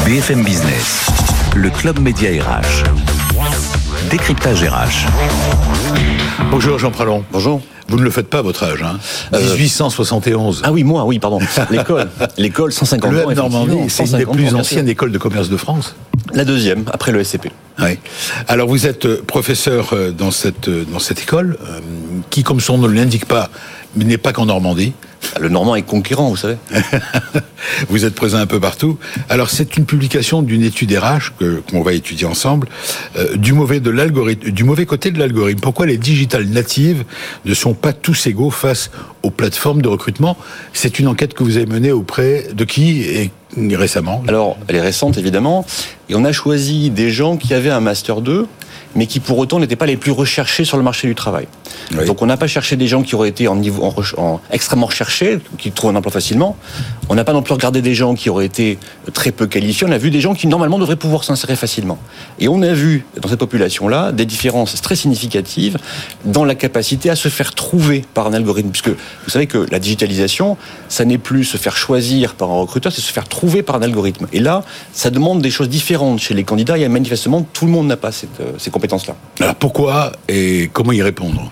BFM 0.06 0.42
Business, 0.42 1.06
le 1.54 1.70
club 1.70 1.98
média 2.00 2.30
RH. 2.30 2.84
Décryptage 4.10 4.62
RH. 4.64 5.06
Bonjour 6.50 6.78
Jean 6.78 6.90
Pralon. 6.90 7.24
Bonjour. 7.30 7.62
Vous 7.92 7.98
ne 7.98 8.04
le 8.04 8.10
faites 8.10 8.28
pas 8.28 8.38
à 8.38 8.42
votre 8.42 8.62
âge, 8.62 8.82
hein 8.82 8.98
1871. 9.32 10.60
Euh, 10.60 10.62
ah 10.64 10.72
oui, 10.72 10.82
moi, 10.82 11.04
oui, 11.04 11.18
pardon. 11.18 11.40
L'école, 11.70 12.08
l'école 12.38 12.72
150 12.72 13.12
le 13.12 13.26
ans. 13.26 13.32
Normandie, 13.34 13.90
c'est 13.90 14.06
une 14.06 14.16
des 14.16 14.24
plus 14.24 14.54
anciennes 14.54 14.88
écoles 14.88 15.12
de 15.12 15.18
commerce 15.18 15.50
de 15.50 15.58
France. 15.58 15.94
La 16.32 16.46
deuxième, 16.46 16.84
après 16.90 17.12
le 17.12 17.22
SCP. 17.22 17.50
Oui. 17.80 17.98
Alors 18.48 18.66
vous 18.66 18.86
êtes 18.86 19.04
euh, 19.04 19.22
professeur 19.26 19.92
euh, 19.92 20.10
dans 20.10 20.30
cette 20.30 20.70
dans 20.70 21.00
cette 21.00 21.20
école, 21.20 21.58
qui, 22.30 22.42
comme 22.44 22.60
son 22.60 22.78
nom 22.78 22.88
ne 22.88 22.94
l'indique 22.94 23.26
pas, 23.26 23.50
n'est 23.94 24.16
pas 24.16 24.32
qu'en 24.32 24.46
Normandie. 24.46 24.94
Le 25.40 25.48
normand 25.48 25.76
est 25.76 25.82
conquérant, 25.82 26.28
vous 26.28 26.36
savez. 26.36 26.56
vous 27.88 28.04
êtes 28.04 28.14
présent 28.14 28.38
un 28.38 28.46
peu 28.46 28.60
partout. 28.60 28.98
Alors, 29.28 29.50
c'est 29.50 29.76
une 29.76 29.86
publication 29.86 30.42
d'une 30.42 30.62
étude 30.62 30.92
RH 30.92 31.32
que 31.38 31.62
qu'on 31.70 31.82
va 31.82 31.92
étudier 31.92 32.26
ensemble 32.26 32.68
euh, 33.16 33.36
du 33.36 33.52
mauvais 33.52 33.80
de 33.80 33.90
l'algorithme, 33.90 34.50
du 34.50 34.64
mauvais 34.64 34.86
côté 34.86 35.10
de 35.10 35.18
l'algorithme. 35.18 35.60
Pourquoi 35.60 35.86
les 35.86 35.96
digitales 35.96 36.46
natives 36.46 37.04
ne 37.44 37.54
sont 37.54 37.74
pas 37.74 37.92
tous 37.92 38.26
égaux 38.26 38.50
face 38.50 38.90
aux 39.22 39.30
plateformes 39.30 39.82
de 39.82 39.88
recrutement? 39.88 40.36
C'est 40.72 40.98
une 40.98 41.08
enquête 41.08 41.34
que 41.34 41.44
vous 41.44 41.56
avez 41.56 41.66
menée 41.66 41.92
auprès 41.92 42.48
de 42.52 42.64
qui 42.64 43.02
et 43.02 43.30
récemment? 43.76 44.22
Alors, 44.28 44.56
elle 44.68 44.76
est 44.76 44.80
récente 44.80 45.18
évidemment, 45.18 45.66
et 46.08 46.14
on 46.14 46.24
a 46.24 46.32
choisi 46.32 46.90
des 46.90 47.10
gens 47.10 47.36
qui 47.36 47.54
avaient 47.54 47.70
un 47.70 47.80
master 47.80 48.20
2 48.20 48.46
mais 48.94 49.06
qui 49.06 49.20
pour 49.20 49.38
autant 49.38 49.58
n'étaient 49.58 49.76
pas 49.76 49.86
les 49.86 49.96
plus 49.96 50.12
recherchés 50.12 50.64
sur 50.64 50.76
le 50.76 50.82
marché 50.82 51.08
du 51.08 51.14
travail. 51.14 51.46
Donc 52.06 52.22
on 52.22 52.26
n'a 52.26 52.36
pas 52.36 52.46
cherché 52.46 52.76
des 52.76 52.86
gens 52.86 53.02
qui 53.02 53.14
auraient 53.14 53.28
été 53.28 53.48
en 53.48 53.56
niveau 53.56 53.92
en, 54.16 54.40
extrêmement 54.50 54.86
recherchés, 54.86 55.11
qui 55.58 55.72
trouvent 55.72 55.90
un 55.90 55.96
emploi 55.96 56.12
facilement. 56.12 56.56
On 57.08 57.14
n'a 57.14 57.24
pas 57.24 57.32
non 57.32 57.42
plus 57.42 57.52
regardé 57.52 57.82
des 57.82 57.94
gens 57.94 58.14
qui 58.14 58.30
auraient 58.30 58.46
été 58.46 58.78
très 59.12 59.32
peu 59.32 59.46
qualifiés. 59.46 59.86
On 59.86 59.92
a 59.92 59.98
vu 59.98 60.10
des 60.10 60.20
gens 60.20 60.34
qui 60.34 60.46
normalement 60.46 60.78
devraient 60.78 60.96
pouvoir 60.96 61.24
s'insérer 61.24 61.56
facilement. 61.56 61.98
Et 62.38 62.48
on 62.48 62.62
a 62.62 62.72
vu 62.72 63.04
dans 63.20 63.28
cette 63.28 63.38
population-là 63.38 64.12
des 64.12 64.24
différences 64.24 64.80
très 64.80 64.96
significatives 64.96 65.76
dans 66.24 66.44
la 66.44 66.54
capacité 66.54 67.10
à 67.10 67.16
se 67.16 67.28
faire 67.28 67.54
trouver 67.54 68.04
par 68.14 68.26
un 68.26 68.32
algorithme, 68.32 68.70
puisque 68.70 68.88
vous 68.90 69.30
savez 69.30 69.46
que 69.46 69.66
la 69.70 69.78
digitalisation, 69.78 70.56
ça 70.88 71.04
n'est 71.04 71.18
plus 71.18 71.44
se 71.44 71.56
faire 71.56 71.76
choisir 71.76 72.34
par 72.34 72.50
un 72.50 72.60
recruteur, 72.60 72.92
c'est 72.92 73.00
se 73.00 73.12
faire 73.12 73.28
trouver 73.28 73.62
par 73.62 73.76
un 73.76 73.82
algorithme. 73.82 74.26
Et 74.32 74.40
là, 74.40 74.62
ça 74.92 75.10
demande 75.10 75.42
des 75.42 75.50
choses 75.50 75.68
différentes 75.68 76.20
chez 76.20 76.34
les 76.34 76.44
candidats. 76.44 76.78
Et 76.78 76.88
manifestement, 76.88 77.42
tout 77.52 77.66
le 77.66 77.72
monde 77.72 77.86
n'a 77.86 77.96
pas 77.96 78.10
euh, 78.40 78.52
ces 78.58 78.70
compétences 78.70 79.02
alors 79.40 79.54
pourquoi 79.54 80.12
et 80.28 80.70
comment 80.72 80.92
y 80.92 81.02
répondre? 81.02 81.50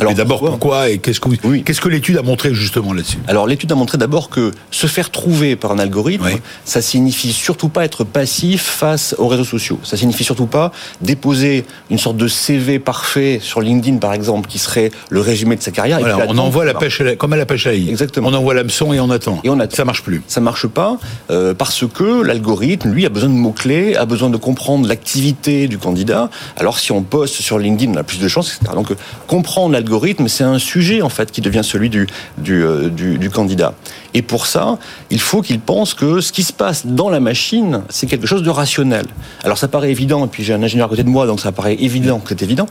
Alors 0.00 0.14
d'abord 0.14 0.40
pourquoi, 0.40 0.90
et 0.90 0.98
qu'est-ce 0.98 1.20
que 1.20 1.28
qu'est-ce 1.60 1.80
que 1.80 1.88
l'étude 1.88 2.18
a 2.18 2.22
montré 2.22 2.54
justement 2.54 2.92
là-dessus? 2.92 3.18
Alors 3.28 3.46
l'étude 3.46 3.70
a 3.72 3.74
montré 3.74 3.98
d'abord 3.98 4.28
que 4.28 4.52
se 4.70 4.86
faire 4.86 5.10
trouver 5.10 5.56
par 5.56 5.72
un 5.72 5.78
algorithme, 5.78 6.28
ça 6.64 6.82
signifie 6.82 7.32
surtout 7.32 7.68
pas 7.68 7.84
être 7.84 8.04
passif 8.04 8.62
face 8.62 9.14
aux 9.18 9.28
réseaux 9.28 9.44
sociaux. 9.44 9.78
Ça 9.82 9.96
signifie 9.96 10.24
surtout 10.24 10.46
pas 10.46 10.72
déposer 11.00 11.64
une 11.90 11.98
sorte 11.98 12.16
de 12.16 12.28
CV 12.28 12.78
parfait 12.78 13.38
sur 13.42 13.60
LinkedIn 13.60 13.98
par 13.98 14.12
exemple 14.12 14.48
qui 14.48 14.58
serait 14.58 14.90
le 15.10 15.20
résumé 15.20 15.56
de 15.56 15.62
sa 15.62 15.70
carrière. 15.70 15.98
on 16.28 16.38
envoie 16.38 16.64
la 16.64 16.74
pêche 16.74 17.00
à 17.00 17.16
comme 17.16 17.32
à 17.32 17.36
la 17.36 17.46
pêche 17.46 17.66
à 17.66 17.74
Exactement. 17.74 18.28
On 18.28 18.34
envoie 18.34 18.54
l'hameçon 18.54 18.92
et 18.92 19.00
on 19.00 19.10
attend. 19.10 19.40
Et 19.44 19.50
on 19.50 19.58
attend. 19.60 19.76
Ça 19.76 19.84
marche 19.84 20.02
plus. 20.02 20.22
Ça 20.26 20.40
marche 20.40 20.66
pas 20.66 20.98
euh, 21.30 21.54
parce 21.54 21.84
que 21.86 22.22
l'algorithme 22.22 22.90
lui 22.90 23.06
a 23.06 23.08
besoin 23.08 23.28
de 23.28 23.34
mots 23.34 23.52
clés, 23.52 23.96
a 23.96 24.04
besoin 24.04 24.30
de 24.30 24.36
comprendre 24.36 24.88
l'activité 24.88 25.68
du 25.68 25.78
candidat. 25.78 26.30
Alors 26.56 26.78
si 26.78 26.92
on 26.92 27.02
poste 27.02 27.34
sur 27.40 27.58
LinkedIn, 27.58 27.92
on 27.92 27.96
a 27.96 28.02
plus 28.02 28.18
de 28.18 28.28
chances, 28.28 28.56
etc. 28.56 28.72
Donc 28.74 28.90
euh, 28.90 28.96
comprendre 29.26 29.72
l'algorithme, 29.72 29.85
c'est 30.28 30.44
un 30.44 30.58
sujet 30.58 31.02
en 31.02 31.08
fait 31.08 31.30
qui 31.30 31.40
devient 31.40 31.62
celui 31.62 31.90
du, 31.90 32.06
euh, 32.48 32.88
du, 32.88 33.30
candidat. 33.30 33.74
Et 34.14 34.22
pour 34.22 34.46
ça, 34.46 34.78
il 35.10 35.20
faut 35.20 35.42
qu'il 35.42 35.60
pense 35.60 35.94
que 35.94 36.20
ce 36.20 36.32
qui 36.32 36.42
se 36.42 36.52
passe 36.52 36.86
dans 36.86 37.10
la 37.10 37.20
machine, 37.20 37.82
c'est 37.88 38.06
quelque 38.06 38.26
chose 38.26 38.42
de 38.42 38.50
rationnel. 38.50 39.06
Alors 39.44 39.58
ça 39.58 39.68
paraît 39.68 39.90
évident, 39.90 40.24
et 40.24 40.28
puis 40.28 40.42
j'ai 40.42 40.54
un 40.54 40.62
ingénieur 40.62 40.86
à 40.86 40.88
côté 40.88 41.02
de 41.02 41.08
moi, 41.08 41.26
donc 41.26 41.40
ça 41.40 41.52
paraît 41.52 41.74
évident 41.74 42.18
que 42.18 42.28
c'est 42.30 42.42
évident. 42.42 42.66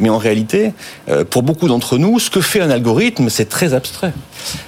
Mais 0.00 0.08
en 0.08 0.18
réalité, 0.18 0.72
euh, 1.08 1.24
pour 1.24 1.42
beaucoup 1.42 1.68
d'entre 1.68 1.98
nous, 1.98 2.18
ce 2.18 2.30
que 2.30 2.40
fait 2.40 2.60
un 2.60 2.70
algorithme, 2.70 3.28
c'est 3.28 3.48
très 3.48 3.74
abstrait. 3.74 4.12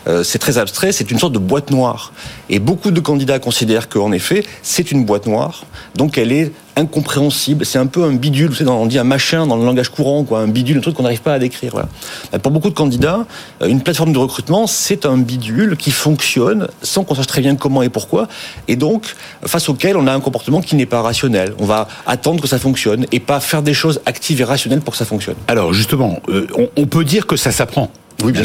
Euh, 0.06 0.22
c'est 0.22 0.38
très 0.38 0.58
abstrait, 0.58 0.92
c'est 0.92 1.10
une 1.10 1.18
sorte 1.18 1.32
de 1.32 1.38
boîte 1.38 1.70
noire. 1.70 2.12
Et 2.50 2.58
beaucoup 2.58 2.90
de 2.90 3.00
candidats 3.00 3.38
considèrent 3.38 3.88
qu'en 3.88 4.12
effet, 4.12 4.44
c'est 4.62 4.92
une 4.92 5.04
boîte 5.04 5.26
noire, 5.26 5.64
donc 5.96 6.18
elle 6.18 6.32
est 6.32 6.52
incompréhensible. 6.76 7.64
C'est 7.64 7.78
un 7.78 7.86
peu 7.86 8.04
un 8.04 8.12
bidule, 8.12 8.48
vous 8.48 8.54
savez, 8.54 8.70
on 8.70 8.86
dit 8.86 8.98
un 8.98 9.04
machin 9.04 9.46
dans 9.46 9.56
le 9.56 9.64
langage 9.64 9.88
courant, 9.88 10.24
quoi, 10.24 10.40
un 10.40 10.48
bidule, 10.48 10.78
un 10.78 10.80
truc 10.80 10.94
qu'on 10.94 11.02
n'arrive 11.02 11.22
pas 11.22 11.34
à 11.34 11.38
décrire. 11.38 11.72
Voilà. 11.72 11.88
Euh, 12.34 12.38
pour 12.38 12.52
beaucoup 12.52 12.70
de 12.70 12.74
candidats, 12.74 13.26
euh, 13.62 13.66
une 13.66 13.82
plateforme 13.82 14.12
de 14.12 14.18
recrutement, 14.18 14.66
c'est 14.66 15.06
un 15.06 15.18
bidule 15.18 15.76
qui 15.76 15.90
fonctionne 15.90 16.68
sans 16.82 17.04
qu'on 17.04 17.14
sache 17.14 17.26
très 17.26 17.40
bien 17.40 17.56
comment 17.56 17.82
et 17.82 17.88
pourquoi, 17.88 18.28
et 18.68 18.76
donc 18.76 19.14
face 19.44 19.68
auquel 19.68 19.96
on 19.96 20.06
a 20.06 20.12
un 20.12 20.20
comportement 20.20 20.60
qui 20.60 20.76
n'est 20.76 20.86
pas 20.86 21.02
rationnel. 21.02 21.54
On 21.58 21.64
va 21.64 21.88
attendre 22.06 22.40
que 22.40 22.48
ça 22.48 22.58
fonctionne 22.58 23.06
et 23.12 23.20
pas 23.20 23.40
faire 23.40 23.62
des 23.62 23.74
choses 23.74 24.00
actives 24.06 24.40
et 24.40 24.44
rationnelles 24.44 24.80
pour 24.80 24.92
que 24.92 24.98
ça 24.98 25.04
fonctionne. 25.04 25.36
Alors 25.48 25.72
justement, 25.72 26.20
euh, 26.28 26.46
on, 26.76 26.86
peut 26.86 27.04
dire 27.04 27.26
que 27.26 27.36
ça 27.36 27.52
s'apprend. 27.52 27.90
Oui, 28.22 28.32
bien 28.32 28.44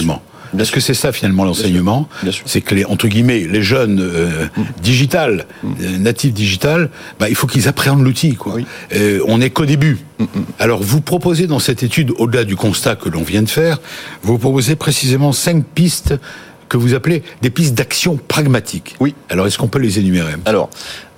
Est-ce 0.57 0.71
que 0.71 0.79
c'est 0.79 0.93
ça 0.93 1.11
finalement 1.11 1.43
l'enseignement 1.43 2.07
C'est 2.45 2.61
que 2.61 2.75
les 2.75 2.85
entre 2.85 3.07
guillemets 3.07 3.39
les 3.39 3.61
jeunes 3.61 3.99
euh, 4.01 4.45
mm. 4.55 4.63
digital, 4.81 5.45
mm. 5.63 5.67
euh, 5.81 5.97
natifs 5.97 6.33
digital, 6.33 6.89
bah, 7.19 7.29
il 7.29 7.35
faut 7.35 7.47
qu'ils 7.47 7.67
appréhendent 7.67 8.03
l'outil. 8.03 8.35
Quoi. 8.35 8.57
Euh, 8.93 9.19
on 9.27 9.39
n'est 9.39 9.49
qu'au 9.49 9.65
début. 9.65 9.97
Mm, 10.19 10.25
Alors 10.59 10.81
vous 10.81 11.01
proposez 11.01 11.47
dans 11.47 11.59
cette 11.59 11.83
étude, 11.83 12.11
au-delà 12.17 12.43
du 12.43 12.55
constat 12.55 12.95
que 12.95 13.09
l'on 13.09 13.23
vient 13.23 13.43
de 13.43 13.49
faire, 13.49 13.79
vous 14.23 14.37
proposez 14.37 14.75
précisément 14.75 15.31
cinq 15.31 15.63
pistes 15.65 16.15
que 16.69 16.77
vous 16.77 16.93
appelez 16.93 17.23
des 17.41 17.49
pistes 17.49 17.73
d'action 17.73 18.17
pragmatiques. 18.27 18.95
Oui. 18.99 19.15
Alors, 19.29 19.47
est-ce 19.47 19.57
qu'on 19.57 19.67
peut 19.67 19.79
les 19.79 19.99
énumérer 19.99 20.33
Alors, 20.45 20.69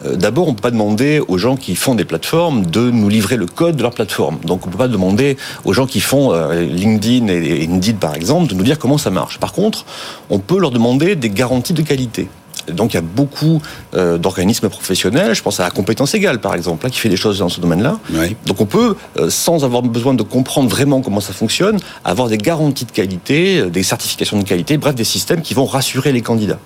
euh, 0.06 0.16
d'abord, 0.16 0.48
on 0.48 0.52
ne 0.52 0.56
peut 0.56 0.62
pas 0.62 0.72
demander 0.72 1.20
aux 1.28 1.38
gens 1.38 1.56
qui 1.56 1.76
font 1.76 1.96
des 1.96 2.06
plateformes 2.06 2.66
de 2.66 2.90
nous 2.90 3.10
livrer 3.10 3.38
le 3.38 3.46
code 3.46 3.76
de 3.76 3.82
leur 3.82 3.94
plateforme. 3.94 4.40
Donc, 4.44 4.66
on 4.66 4.68
ne 4.68 4.72
peut 4.72 4.78
pas 4.78 4.88
demander 4.88 5.38
aux 5.66 5.74
gens 5.74 5.86
qui 5.86 6.00
font 6.00 6.34
euh, 6.34 6.62
LinkedIn 6.62 7.28
et 7.28 7.68
Indeed, 7.70 7.98
par 7.98 8.16
exemple, 8.16 8.50
de 8.50 8.56
nous 8.56 8.64
dire 8.64 8.80
comment 8.80 8.98
ça 8.98 9.10
marche. 9.10 9.40
Par 9.40 9.54
contre, 9.54 9.86
on 10.30 10.40
peut 10.40 10.60
leur 10.60 10.72
demander 10.72 11.16
des 11.16 11.30
garanties 11.30 11.74
de 11.74 11.82
qualité. 11.82 12.28
Donc 12.68 12.94
il 12.94 12.98
y 12.98 13.00
a 13.00 13.02
beaucoup 13.02 13.62
euh, 13.94 14.18
d'organismes 14.18 14.70
professionnels, 14.70 15.34
je 15.34 15.42
pense 15.42 15.60
à 15.60 15.64
la 15.64 15.72
compétence 15.72 16.14
égale 16.14 16.40
par 16.40 16.56
exemple, 16.56 16.86
hein, 16.86 16.90
qui 16.90 17.00
fait 17.00 17.10
des 17.10 17.18
choses 17.18 17.40
dans 17.40 17.50
ce 17.50 17.62
domaine-là. 17.62 18.00
Donc 18.46 18.62
on 18.62 18.66
peut, 18.66 18.96
euh, 19.18 19.30
sans 19.30 19.64
avoir 19.64 19.82
besoin 19.82 20.14
de 20.14 20.24
comprendre 20.24 20.70
vraiment 20.70 21.02
comment 21.02 21.22
ça 21.22 21.34
fonctionne, 21.34 21.80
avoir 22.04 22.28
des 22.28 22.38
garanties 22.38 22.86
de 22.86 22.92
qualité, 22.92 23.60
euh, 23.60 23.70
des 23.70 23.84
certifications 23.84 24.38
de 24.38 24.44
qualité, 24.44 24.78
bref 24.78 24.96
des 24.96 25.04
systèmes 25.04 25.42
qui 25.42 25.54
vont 25.54 25.66
rassurer 25.66 26.12
les 26.12 26.22
candidats. 26.22 26.60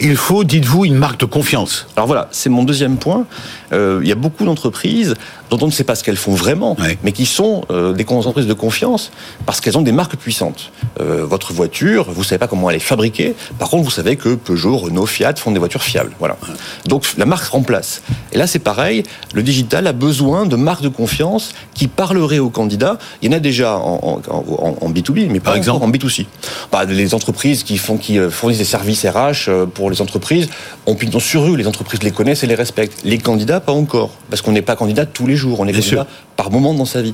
Il 0.00 0.16
faut, 0.16 0.44
dites-vous, 0.44 0.84
une 0.84 0.96
marque 0.96 1.20
de 1.20 1.26
confiance. 1.26 1.86
Alors 1.96 2.06
voilà, 2.06 2.28
c'est 2.30 2.50
mon 2.50 2.64
deuxième 2.64 2.96
point. 2.96 3.26
Euh, 3.72 4.00
il 4.02 4.08
y 4.08 4.12
a 4.12 4.16
beaucoup 4.16 4.44
d'entreprises 4.44 5.14
dont 5.50 5.58
on 5.62 5.66
ne 5.66 5.72
sait 5.72 5.84
pas 5.84 5.94
ce 5.94 6.04
qu'elles 6.04 6.16
font 6.16 6.34
vraiment, 6.34 6.76
mais 7.02 7.12
qui 7.12 7.26
sont 7.26 7.64
euh, 7.70 7.92
des 7.92 8.04
entreprises 8.08 8.46
de 8.46 8.52
confiance 8.52 9.10
parce 9.46 9.60
qu'elles 9.60 9.78
ont 9.78 9.82
des 9.82 9.92
marques 9.92 10.16
puissantes. 10.16 10.72
Euh, 11.00 11.24
votre 11.24 11.52
voiture, 11.52 12.10
vous 12.10 12.24
savez 12.24 12.38
pas 12.38 12.48
comment 12.48 12.68
elle 12.70 12.76
est 12.76 12.80
fabriquée. 12.80 13.34
Par 13.58 13.70
contre, 13.70 13.84
vous 13.84 13.90
savez 13.90 14.16
que 14.16 14.34
Peugeot, 14.34 14.76
Renault, 14.76 15.06
Fiat 15.06 15.34
font 15.36 15.50
des 15.50 15.58
voitures 15.58 15.82
fiables. 15.82 16.12
Voilà. 16.18 16.36
Donc 16.86 17.06
la 17.16 17.26
marque 17.26 17.46
remplace. 17.46 18.02
Et 18.32 18.38
là, 18.38 18.46
c'est 18.46 18.58
pareil. 18.58 19.04
Le 19.34 19.42
digital 19.42 19.86
a 19.86 19.92
besoin 19.92 20.46
de 20.46 20.56
marques 20.56 20.82
de 20.82 20.88
confiance 20.88 21.52
qui 21.74 21.88
parleraient 21.88 22.38
aux 22.38 22.50
candidats. 22.50 22.98
Il 23.22 23.30
y 23.30 23.34
en 23.34 23.36
a 23.36 23.40
déjà 23.40 23.76
en, 23.76 24.20
en, 24.28 24.90
B2B, 24.90 25.28
mais 25.30 25.40
par 25.40 25.56
exemple 25.56 25.84
en 25.84 25.90
B2C. 25.90 26.26
Bah, 26.72 26.84
les 26.84 27.14
entreprises 27.14 27.62
qui 27.62 27.78
font, 27.78 27.96
qui 27.96 28.18
fournissent 28.30 28.58
des 28.58 28.64
services 28.64 29.06
RH 29.06 29.66
pour 29.74 29.90
les 29.90 30.00
entreprises 30.02 30.48
ont 30.86 30.94
pignon 30.94 31.20
sur 31.20 31.44
rue. 31.44 31.56
Les 31.56 31.66
entreprises 31.66 32.02
les 32.02 32.10
connaissent 32.10 32.44
et 32.44 32.46
les 32.46 32.54
respectent. 32.54 32.98
Les 33.04 33.18
candidats, 33.18 33.57
pas 33.60 33.72
encore, 33.72 34.10
parce 34.30 34.42
qu'on 34.42 34.52
n'est 34.52 34.62
pas 34.62 34.76
candidat 34.76 35.06
tous 35.06 35.26
les 35.26 35.36
jours, 35.36 35.60
on 35.60 35.66
est 35.66 35.72
candidat 35.72 36.06
par 36.36 36.50
moment 36.50 36.74
dans 36.74 36.84
sa 36.84 37.02
vie. 37.02 37.12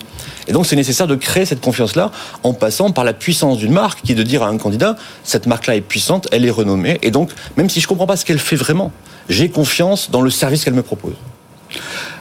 Et 0.48 0.52
donc 0.52 0.66
c'est 0.66 0.76
nécessaire 0.76 1.06
de 1.06 1.14
créer 1.14 1.44
cette 1.44 1.60
confiance-là 1.60 2.10
en 2.42 2.52
passant 2.52 2.90
par 2.90 3.04
la 3.04 3.12
puissance 3.12 3.58
d'une 3.58 3.72
marque, 3.72 4.02
qui 4.02 4.12
est 4.12 4.16
de 4.16 4.22
dire 4.22 4.42
à 4.42 4.48
un 4.48 4.58
candidat, 4.58 4.96
cette 5.22 5.46
marque-là 5.46 5.76
est 5.76 5.80
puissante, 5.80 6.28
elle 6.32 6.44
est 6.44 6.50
renommée, 6.50 6.98
et 7.02 7.10
donc 7.10 7.30
même 7.56 7.68
si 7.68 7.80
je 7.80 7.86
ne 7.86 7.88
comprends 7.88 8.06
pas 8.06 8.16
ce 8.16 8.24
qu'elle 8.24 8.38
fait 8.38 8.56
vraiment, 8.56 8.92
j'ai 9.28 9.48
confiance 9.48 10.10
dans 10.10 10.20
le 10.20 10.30
service 10.30 10.64
qu'elle 10.64 10.74
me 10.74 10.82
propose. 10.82 11.14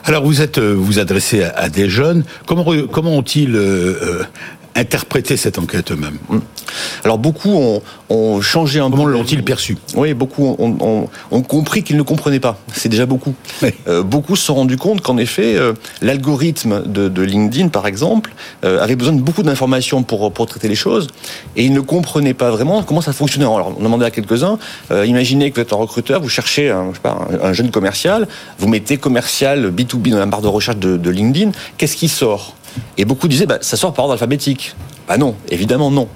Alors 0.04 0.24
vous 0.24 0.42
êtes 0.42 0.58
euh, 0.58 0.72
vous 0.72 0.98
adressez 0.98 1.44
à, 1.44 1.68
des 1.68 1.88
jeunes. 1.88 2.24
Comment 2.46 2.64
comment 2.90 3.16
ont-ils 3.16 3.54
euh, 3.54 4.24
interprété 4.74 5.36
cette 5.36 5.58
enquête 5.58 5.92
eux-mêmes 5.92 6.18
hum. 6.28 6.42
Alors 7.04 7.18
beaucoup 7.18 7.50
ont, 7.50 7.82
ont 8.08 8.40
changé 8.40 8.80
un 8.80 8.90
peu. 8.90 8.96
Comment 8.96 9.06
l'ont-ils 9.06 9.42
perçu? 9.44 9.76
Oui, 9.94 10.14
beaucoup 10.14 10.56
ont, 10.58 11.08
ont, 11.30 11.42
compris 11.42 11.82
qu'ils 11.82 11.96
ne 11.96 12.02
comprenaient 12.02 12.40
pas. 12.40 12.58
C'est 12.72 12.88
déjà 12.88 13.06
beaucoup. 13.06 13.34
Euh, 13.86 14.02
beaucoup 14.02 14.36
se 14.36 14.44
sont 14.44 14.54
rendus 14.54 14.76
compte 14.76 15.00
qu'en 15.00 15.16
effet, 15.18 15.56
euh, 15.56 15.74
l'algorithme 16.00 16.82
de, 16.86 17.08
de, 17.08 17.22
LinkedIn, 17.22 17.68
par 17.68 17.86
exemple, 17.86 18.32
euh, 18.64 18.82
avait 18.82 18.96
besoin 18.96 19.14
de 19.14 19.20
beaucoup 19.20 19.42
d'informations 19.42 20.02
pour, 20.02 20.32
pour 20.32 20.46
traiter 20.46 20.68
les 20.68 20.74
choses, 20.74 21.08
et 21.56 21.64
ils 21.64 21.72
ne 21.72 21.80
comprenaient 21.80 22.34
pas 22.34 22.50
vraiment 22.50 22.82
comment 22.82 23.00
ça 23.00 23.12
fonctionnait. 23.12 23.44
Alors, 23.44 23.74
on 23.76 23.80
a 23.80 23.84
demandé 23.84 24.04
à 24.04 24.10
quelques-uns. 24.10 24.58
imaginez 24.90 25.50
que 25.50 25.56
vous 25.56 25.62
êtes 25.62 25.72
un 25.72 25.76
recruteur, 25.76 26.20
vous 26.20 26.28
cherchez 26.28 26.70
un, 26.70 26.90
je 26.90 26.94
sais 26.94 27.00
pas, 27.02 27.28
un, 27.42 27.52
jeune 27.52 27.70
commercial, 27.70 28.26
vous 28.58 28.68
mettez 28.68 28.96
commercial 28.96 29.70
B2B 29.70 30.10
dans 30.10 30.18
la 30.18 30.26
barre 30.26 30.42
de 30.42 30.48
recherche 30.48 30.78
de, 30.78 30.96
de 30.96 31.10
LinkedIn. 31.10 31.52
Qu'est-ce 31.78 31.96
qui 31.96 32.08
sort? 32.08 32.56
Et 32.98 33.04
beaucoup 33.04 33.28
disaient, 33.28 33.46
bah, 33.46 33.58
ça 33.60 33.76
sort 33.76 33.92
par 33.92 34.04
ordre 34.04 34.12
alphabétique. 34.14 34.74
Bah 35.06 35.18
non, 35.18 35.34
évidemment 35.50 35.90
non. 35.90 36.08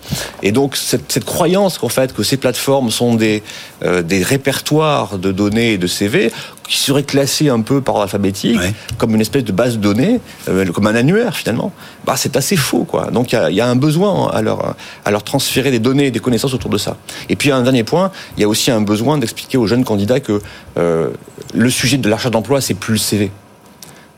Et 0.43 0.51
donc 0.51 0.75
cette, 0.75 1.13
cette 1.13 1.27
croyance 1.27 1.77
qu'en 1.77 1.91
fait 1.91 2.15
que 2.15 2.23
ces 2.23 2.39
plateformes 2.39 2.91
sont 2.91 3.17
des 3.17 3.43
euh, 3.85 4.03
des 4.03 4.23
répertoires 4.23 5.19
de 5.19 5.31
données 5.31 5.73
et 5.73 5.79
de 5.79 5.87
CV 5.87 6.33
qui 6.67 6.79
seraient 6.79 7.03
classés 7.03 7.51
un 7.51 7.61
peu 7.61 7.83
par 7.83 7.97
ordre 7.97 8.05
alphabétique, 8.05 8.59
comme 8.97 9.15
une 9.15 9.21
espèce 9.21 9.45
de 9.45 9.53
base 9.53 9.77
de 9.77 9.83
données, 9.83 10.21
euh, 10.49 10.65
comme 10.73 10.87
un 10.87 10.95
annuaire 10.95 11.37
finalement, 11.37 11.73
bah 12.07 12.15
c'est 12.17 12.35
assez 12.37 12.57
faux 12.57 12.85
quoi. 12.85 13.11
Donc 13.11 13.33
il 13.33 13.49
y, 13.51 13.57
y 13.57 13.61
a, 13.61 13.69
un 13.69 13.77
besoin 13.77 14.31
à 14.31 14.41
leur 14.41 14.75
à 15.05 15.11
leur 15.11 15.23
transférer 15.23 15.71
des 15.71 15.81
données 15.81 16.07
et 16.07 16.11
des 16.11 16.21
connaissances 16.21 16.55
autour 16.55 16.71
de 16.71 16.79
ça. 16.79 16.97
Et 17.29 17.37
puis 17.37 17.51
un 17.51 17.63
dernier 17.63 17.85
point, 17.85 18.11
il 18.39 18.41
y 18.41 18.45
a 18.45 18.49
aussi 18.49 18.71
un 18.71 18.81
besoin 18.81 19.19
d'expliquer 19.19 19.59
aux 19.59 19.67
jeunes 19.67 19.85
candidats 19.85 20.21
que 20.21 20.41
euh, 20.79 21.11
le 21.53 21.69
sujet 21.69 21.99
de 21.99 22.09
l'achat 22.09 22.31
d'emploi 22.31 22.63
c'est 22.63 22.75
plus 22.75 22.95
le 22.95 22.99
CV. 22.99 23.31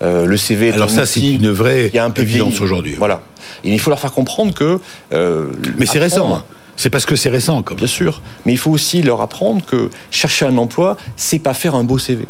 Euh, 0.03 0.25
le 0.25 0.37
CV. 0.37 0.73
Alors 0.73 0.91
ça, 0.91 1.05
c'est 1.07 1.21
une 1.21 1.51
vraie 1.51 1.91
un 1.99 2.11
peu 2.11 2.23
évidence 2.23 2.61
aujourd'hui. 2.61 2.95
Voilà. 2.97 3.23
Et 3.65 3.73
il 3.73 3.79
faut 3.79 3.91
leur 3.91 4.01
faire 4.01 4.13
comprendre 4.13 4.55
que. 4.55 4.81
Euh, 5.13 5.51
mais 5.77 5.87
c'est 5.87 5.99
récent. 5.99 6.35
Hein. 6.35 6.45
C'est 6.77 6.89
parce 6.89 7.05
que 7.05 7.17
c'est 7.17 7.29
récent, 7.29 7.63
comme. 7.63 7.77
Bien 7.77 7.87
sûr. 7.87 8.23
Mais 8.47 8.53
il 8.53 8.59
faut 8.59 8.71
aussi 8.71 9.03
leur 9.03 9.21
apprendre 9.21 9.65
que 9.65 9.91
chercher 10.11 10.47
un 10.47 10.57
emploi, 10.57 10.97
c'est 11.17 11.39
pas 11.39 11.53
faire 11.53 11.75
un 11.75 11.85
beau 11.85 11.99
CV 11.99 12.25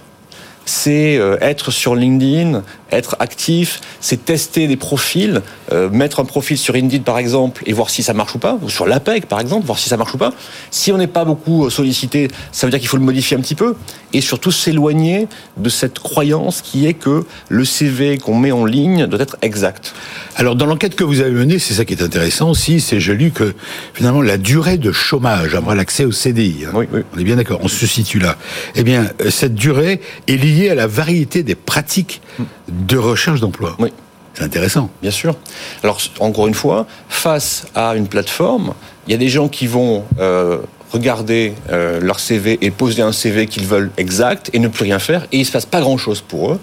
c'est 0.65 1.17
euh, 1.17 1.37
être 1.41 1.71
sur 1.71 1.95
LinkedIn, 1.95 2.63
être 2.93 3.17
actif, 3.19 3.81
c'est 4.01 4.25
tester 4.25 4.67
des 4.67 4.77
profils, 4.77 5.43
euh, 5.73 5.89
mettre 5.91 6.21
un 6.21 6.25
profil 6.25 6.59
sur 6.59 6.75
Indeed 6.75 7.03
par 7.03 7.19
exemple 7.19 7.63
et 7.67 7.73
voir 7.73 7.91
si 7.91 8.03
ça 8.03 8.15
marche 8.15 8.35
ou 8.35 8.39
pas, 8.39 8.59
ou 8.63 8.69
sur 8.69 8.87
l'APEC 8.87 9.27
par 9.27 9.41
exemple, 9.41 9.67
voir 9.67 9.79
si 9.79 9.89
ça 9.89 9.97
marche 9.97 10.15
ou 10.15 10.19
pas. 10.19 10.33
Si 10.71 10.93
on 10.93 10.99
n'est 10.99 11.07
pas 11.07 11.25
beaucoup 11.25 11.67
euh, 11.67 11.71
sollicité, 11.71 12.29
ça 12.53 12.67
veut 12.67 12.71
dire 12.71 12.81
qu'il 12.81 12.89
faut 12.89 12.97
le 12.97 13.03
modifier 13.03 13.37
un 13.37 13.41
petit 13.41 13.55
peu 13.55 13.75
et 14.13 14.21
surtout 14.21 14.51
s'éloigner 14.51 15.29
de 15.57 15.69
cette 15.69 15.99
croyance 15.99 16.63
qui 16.63 16.87
est 16.87 16.95
que 16.95 17.25
le 17.49 17.65
CV 17.65 18.19
qu'on 18.19 18.37
met 18.37 18.53
en 18.53 18.65
ligne 18.65 19.07
doit 19.07 19.21
être 19.21 19.37
exact. 19.43 19.95
Alors 20.37 20.57
dans 20.57 20.67
l'enquête 20.67 20.95
que 20.95 21.05
vous 21.05 21.21
avez 21.21 21.31
menée, 21.31 21.59
c'est 21.59 21.75
ça 21.75 21.85
qui 21.85 21.95
est 21.95 22.03
intéressant 22.03 22.51
aussi, 22.51 22.81
c'est 22.81 23.01
j'ai 23.01 23.15
lu 23.15 23.31
que 23.31 23.55
finalement 23.95 24.23
la 24.23 24.37
durée 24.37 24.79
de 24.79 24.93
chômage 24.93 25.55
après 25.55 25.75
l'accès 25.75 26.05
au 26.05 26.13
CDI, 26.13 26.65
hein, 26.67 26.87
on 27.15 27.19
est 27.19 27.25
bien 27.25 27.37
d'accord, 27.37 27.61
on 27.63 27.69
se 27.69 27.87
situe 27.87 28.19
là. 28.19 28.37
Eh 28.75 28.83
bien 28.83 29.09
cette 29.31 29.55
durée 29.55 30.01
est 30.27 30.37
liée 30.37 30.50
à 30.71 30.75
la 30.75 30.87
variété 30.87 31.43
des 31.43 31.55
pratiques 31.55 32.21
de 32.69 32.97
recherche 32.97 33.41
d'emploi. 33.41 33.77
Oui. 33.79 33.93
C'est 34.35 34.45
intéressant. 34.45 34.91
Bien 35.03 35.11
sûr. 35.11 35.35
Alors, 35.83 36.01
encore 36.21 36.47
une 36.47 36.55
fois, 36.55 36.87
face 37.09 37.67
à 37.75 37.95
une 37.97 38.07
plateforme, 38.07 38.75
il 39.07 39.13
y 39.13 39.15
a 39.15 39.19
des 39.19 39.29
gens 39.29 39.49
qui 39.49 39.67
vont 39.67 40.05
euh, 40.19 40.59
regarder 40.93 41.55
euh, 41.71 42.01
leur 42.01 42.21
CV 42.21 42.59
et 42.61 42.71
poser 42.71 43.03
un 43.03 43.13
CV 43.13 43.47
qu'ils 43.47 43.67
veulent 43.67 43.91
exact 43.97 44.51
et 44.53 44.59
ne 44.59 44.69
plus 44.69 44.85
rien 44.85 44.99
faire, 44.99 45.25
et 45.33 45.37
il 45.37 45.41
ne 45.41 45.45
se 45.45 45.53
passe 45.53 45.67
pas 45.67 45.81
grand-chose 45.81 46.21
pour 46.21 46.53
eux. 46.53 46.61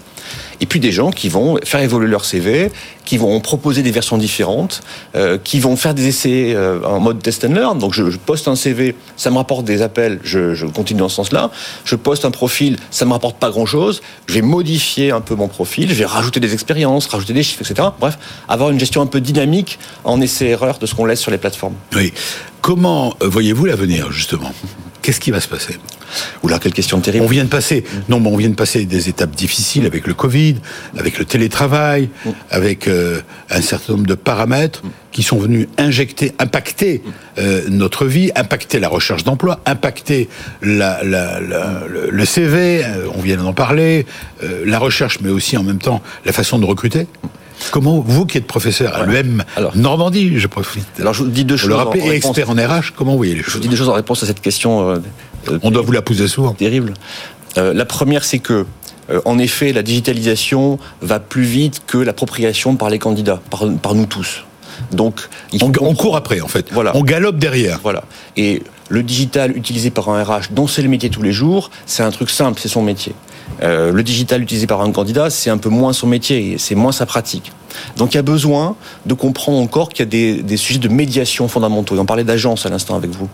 Et 0.60 0.66
puis 0.66 0.80
des 0.80 0.92
gens 0.92 1.10
qui 1.10 1.28
vont 1.28 1.58
faire 1.64 1.80
évoluer 1.80 2.08
leur 2.08 2.24
CV, 2.24 2.70
qui 3.04 3.16
vont 3.16 3.40
proposer 3.40 3.82
des 3.82 3.90
versions 3.90 4.18
différentes, 4.18 4.82
euh, 5.14 5.38
qui 5.42 5.60
vont 5.60 5.76
faire 5.76 5.94
des 5.94 6.08
essais 6.08 6.52
euh, 6.54 6.80
en 6.84 7.00
mode 7.00 7.22
test 7.22 7.44
and 7.44 7.54
learn. 7.54 7.78
Donc 7.78 7.94
je, 7.94 8.02
poste 8.18 8.48
un 8.48 8.56
CV, 8.56 8.94
ça 9.16 9.30
me 9.30 9.36
rapporte 9.36 9.64
des 9.64 9.80
appels, 9.82 10.20
je, 10.22 10.66
continue 10.66 11.00
dans 11.00 11.08
ce 11.08 11.16
sens-là. 11.16 11.50
Je 11.84 11.96
poste 11.96 12.24
un 12.24 12.30
profil, 12.30 12.76
ça 12.90 13.06
me 13.06 13.12
rapporte 13.12 13.38
pas 13.38 13.50
grand-chose. 13.50 14.02
Je 14.26 14.34
vais 14.34 14.42
modifier 14.42 15.10
un 15.10 15.20
peu 15.20 15.34
mon 15.34 15.48
profil, 15.48 15.88
je 15.88 15.94
vais 15.94 16.04
rajouter 16.04 16.40
des 16.40 16.52
expériences, 16.52 17.06
rajouter 17.06 17.32
des 17.32 17.42
chiffres, 17.42 17.62
etc. 17.62 17.88
Bref, 17.98 18.18
avoir 18.48 18.70
une 18.70 18.78
gestion 18.78 19.00
un 19.00 19.06
peu 19.06 19.20
dynamique 19.20 19.78
en 20.04 20.20
essai-erreur 20.20 20.78
de 20.78 20.86
ce 20.86 20.94
qu'on 20.94 21.06
laisse 21.06 21.20
sur 21.20 21.30
les 21.30 21.38
plateformes. 21.38 21.74
Oui. 21.94 22.12
Comment 22.60 23.14
euh, 23.22 23.28
voyez-vous 23.28 23.64
l'avenir, 23.66 24.12
justement? 24.12 24.52
Qu'est-ce 25.08 25.20
qui 25.20 25.30
va 25.30 25.40
se 25.40 25.48
passer? 25.48 25.78
Oula, 26.42 26.58
quelle 26.58 26.74
question 26.74 27.00
terrible. 27.00 27.24
On 27.24 27.28
vient 27.28 27.44
de 27.44 27.48
passer, 27.48 27.82
non, 28.10 28.20
mais 28.20 28.28
on 28.28 28.36
vient 28.36 28.50
de 28.50 28.54
passer 28.54 28.84
des 28.84 29.08
étapes 29.08 29.34
difficiles 29.34 29.86
avec 29.86 30.06
le 30.06 30.12
Covid, 30.12 30.56
avec 30.98 31.18
le 31.18 31.24
télétravail, 31.24 32.10
mm. 32.26 32.30
avec 32.50 32.88
euh, 32.88 33.22
un 33.48 33.62
certain 33.62 33.94
nombre 33.94 34.06
de 34.06 34.14
paramètres 34.14 34.82
qui 35.10 35.22
sont 35.22 35.38
venus 35.38 35.66
injecter, 35.78 36.34
impacter 36.38 37.02
euh, 37.38 37.62
notre 37.70 38.04
vie, 38.04 38.30
impacter 38.36 38.80
la 38.80 38.88
recherche 38.88 39.24
d'emploi, 39.24 39.60
impacter 39.64 40.28
la, 40.60 41.02
le, 41.02 42.24
CV, 42.26 42.84
on 43.14 43.22
vient 43.22 43.38
d'en 43.38 43.54
parler, 43.54 44.04
la 44.42 44.78
recherche, 44.78 45.20
mais 45.22 45.30
aussi 45.30 45.56
en 45.56 45.62
même 45.62 45.78
temps 45.78 46.02
la 46.26 46.32
façon 46.32 46.58
de 46.58 46.66
recruter. 46.66 47.06
Comment, 47.70 48.00
vous 48.00 48.26
qui 48.26 48.38
êtes 48.38 48.46
professeur 48.46 48.94
à 48.94 49.04
l'UM 49.04 49.44
Normandie, 49.74 50.38
je 50.38 50.46
profite. 50.46 50.86
Alors 50.98 51.14
je 51.14 51.22
vous 51.22 51.30
dis 51.30 51.44
deux 51.44 51.56
choses. 51.56 51.68
Le 51.68 51.74
rappel 51.74 52.02
et 52.02 52.10
expert 52.10 52.50
en 52.50 52.54
RH, 52.54 52.92
comment 52.96 53.12
vous 53.12 53.18
voyez 53.18 53.34
les 53.34 53.42
choses 53.42 53.52
Je 53.52 53.58
vous 53.58 53.62
dis 53.62 53.68
deux 53.68 53.76
choses 53.76 53.88
en 53.88 53.94
réponse 53.94 54.22
à 54.22 54.26
cette 54.26 54.40
question. 54.40 54.88
Euh, 54.88 54.98
euh, 55.48 55.58
On 55.62 55.70
doit 55.70 55.82
vous 55.82 55.92
la 55.92 56.02
poser 56.02 56.28
souvent. 56.28 56.52
Terrible. 56.52 56.94
Euh, 57.56 57.72
la 57.74 57.84
première, 57.84 58.24
c'est 58.24 58.38
que 58.38 58.66
en 59.24 59.38
effet, 59.38 59.72
la 59.72 59.82
digitalisation 59.82 60.78
va 61.00 61.18
plus 61.18 61.44
vite 61.44 61.80
que 61.86 61.96
l'appropriation 61.96 62.76
par 62.76 62.90
les 62.90 62.98
candidats, 62.98 63.40
par, 63.48 63.66
par 63.80 63.94
nous 63.94 64.04
tous. 64.04 64.44
Donc, 64.92 65.28
on, 65.62 65.72
on, 65.80 65.94
court 65.94 66.14
après, 66.14 66.42
en 66.42 66.46
fait. 66.46 66.66
Voilà. 66.72 66.94
On 66.94 67.02
galope 67.02 67.38
derrière. 67.38 67.80
Voilà. 67.82 68.04
Et 68.36 68.62
le 68.88 69.02
digital 69.02 69.56
utilisé 69.56 69.90
par 69.90 70.08
un 70.10 70.22
RH, 70.22 70.50
dont 70.50 70.66
c'est 70.66 70.82
le 70.82 70.88
métier 70.88 71.10
tous 71.10 71.22
les 71.22 71.32
jours, 71.32 71.70
c'est 71.86 72.02
un 72.02 72.10
truc 72.10 72.30
simple, 72.30 72.60
c'est 72.60 72.68
son 72.68 72.82
métier. 72.82 73.14
Euh, 73.62 73.92
le 73.92 74.02
digital 74.02 74.42
utilisé 74.42 74.66
par 74.66 74.80
un 74.80 74.92
candidat, 74.92 75.30
c'est 75.30 75.50
un 75.50 75.58
peu 75.58 75.68
moins 75.68 75.92
son 75.92 76.06
métier, 76.06 76.56
c'est 76.58 76.74
moins 76.74 76.92
sa 76.92 77.06
pratique. 77.06 77.52
Donc 77.96 78.14
il 78.14 78.16
y 78.16 78.20
a 78.20 78.22
besoin 78.22 78.76
de 79.06 79.14
comprendre 79.14 79.58
encore 79.58 79.88
qu'il 79.88 80.04
y 80.04 80.38
a 80.38 80.42
des, 80.42 80.56
sujets 80.56 80.78
de 80.78 80.88
médiation 80.88 81.48
fondamentaux. 81.48 81.96
Et 81.96 81.98
on 81.98 82.06
parlait 82.06 82.24
d'agence 82.24 82.66
à 82.66 82.70
l'instant 82.70 82.96
avec 82.96 83.10
vous. 83.10 83.28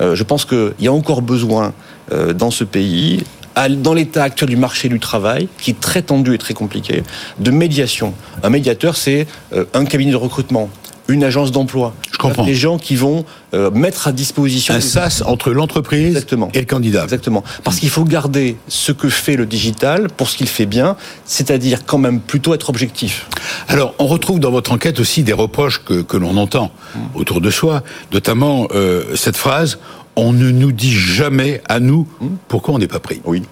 Euh, 0.00 0.14
je 0.14 0.22
pense 0.22 0.44
qu'il 0.44 0.74
y 0.80 0.88
a 0.88 0.92
encore 0.92 1.22
besoin 1.22 1.72
euh, 2.12 2.32
dans 2.32 2.50
ce 2.50 2.64
pays 2.64 3.24
dans 3.70 3.92
l'état 3.92 4.22
actuel 4.22 4.50
du 4.50 4.56
marché 4.56 4.88
du 4.88 5.00
travail, 5.00 5.48
qui 5.60 5.72
est 5.72 5.80
très 5.80 6.02
tendu 6.02 6.32
et 6.32 6.38
très 6.38 6.54
compliqué, 6.54 7.02
de 7.40 7.50
médiation. 7.50 8.14
Un 8.44 8.50
médiateur, 8.50 8.94
c'est 8.94 9.26
un 9.74 9.84
cabinet 9.84 10.12
de 10.12 10.16
recrutement, 10.16 10.70
une 11.08 11.24
agence 11.24 11.52
d'emploi. 11.52 11.94
Je 12.12 12.18
comprends. 12.18 12.44
Des 12.44 12.54
gens 12.54 12.78
qui 12.78 12.96
vont 12.96 13.24
euh, 13.54 13.70
mettre 13.70 14.08
à 14.08 14.12
disposition 14.12 14.74
un 14.74 14.80
sas 14.80 15.22
entre 15.22 15.50
l'entreprise 15.50 16.26
et 16.52 16.60
le 16.60 16.66
candidat. 16.66 17.04
Exactement. 17.04 17.42
Parce 17.64 17.80
qu'il 17.80 17.88
faut 17.88 18.04
garder 18.04 18.56
ce 18.68 18.92
que 18.92 19.08
fait 19.08 19.36
le 19.36 19.46
digital 19.46 20.08
pour 20.08 20.28
ce 20.28 20.36
qu'il 20.36 20.48
fait 20.48 20.66
bien, 20.66 20.96
c'est-à-dire 21.24 21.86
quand 21.86 21.98
même 21.98 22.20
plutôt 22.20 22.54
être 22.54 22.68
objectif. 22.68 23.26
Alors, 23.68 23.94
on 23.98 24.06
retrouve 24.06 24.38
dans 24.38 24.50
votre 24.50 24.72
enquête 24.72 25.00
aussi 25.00 25.22
des 25.22 25.32
reproches 25.32 25.82
que, 25.84 26.02
que 26.02 26.16
l'on 26.16 26.36
entend 26.36 26.70
autour 27.14 27.40
de 27.40 27.50
soi, 27.50 27.82
notamment 28.12 28.68
euh, 28.74 29.16
cette 29.16 29.36
phrase 29.36 29.78
on 30.18 30.32
ne 30.32 30.50
nous 30.50 30.72
dit 30.72 30.92
jamais 30.92 31.62
à 31.68 31.78
nous 31.78 32.06
pourquoi 32.48 32.74
on 32.74 32.78
n'est 32.78 32.88
pas 32.88 32.98
pris. 32.98 33.20
Oui. 33.24 33.44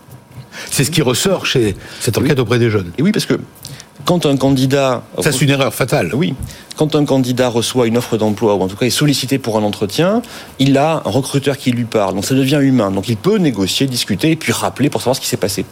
C'est 0.70 0.84
ce 0.84 0.90
qui 0.90 1.02
ressort 1.02 1.46
chez 1.46 1.76
cette 2.00 2.18
enquête 2.18 2.38
auprès 2.38 2.58
des 2.58 2.70
jeunes. 2.70 2.90
Et 2.98 3.02
oui, 3.02 3.12
parce 3.12 3.26
que 3.26 3.34
Quand 4.06 4.24
un 4.24 4.36
candidat... 4.36 5.02
Ça, 5.20 5.32
c'est 5.32 5.44
une 5.44 5.50
erreur 5.50 5.74
fatale. 5.74 6.14
Oui. 6.14 6.34
Quand 6.76 6.94
un 6.94 7.04
candidat 7.04 7.48
reçoit 7.48 7.88
une 7.88 7.96
offre 7.96 8.16
d'emploi, 8.16 8.54
ou 8.54 8.62
en 8.62 8.68
tout 8.68 8.76
cas 8.76 8.86
est 8.86 8.90
sollicité 8.90 9.38
pour 9.38 9.58
un 9.58 9.62
entretien, 9.62 10.22
il 10.58 10.78
a 10.78 11.02
un 11.04 11.10
recruteur 11.10 11.56
qui 11.56 11.72
lui 11.72 11.86
parle. 11.86 12.14
Donc 12.14 12.24
ça 12.24 12.34
devient 12.36 12.60
humain. 12.62 12.92
Donc 12.92 13.08
il 13.08 13.16
peut 13.16 13.38
négocier, 13.38 13.86
discuter 13.86 14.30
et 14.30 14.36
puis 14.36 14.52
rappeler 14.52 14.90
pour 14.90 15.00
savoir 15.00 15.16
ce 15.16 15.20
qui 15.20 15.26
s'est 15.26 15.36
passé. 15.36 15.64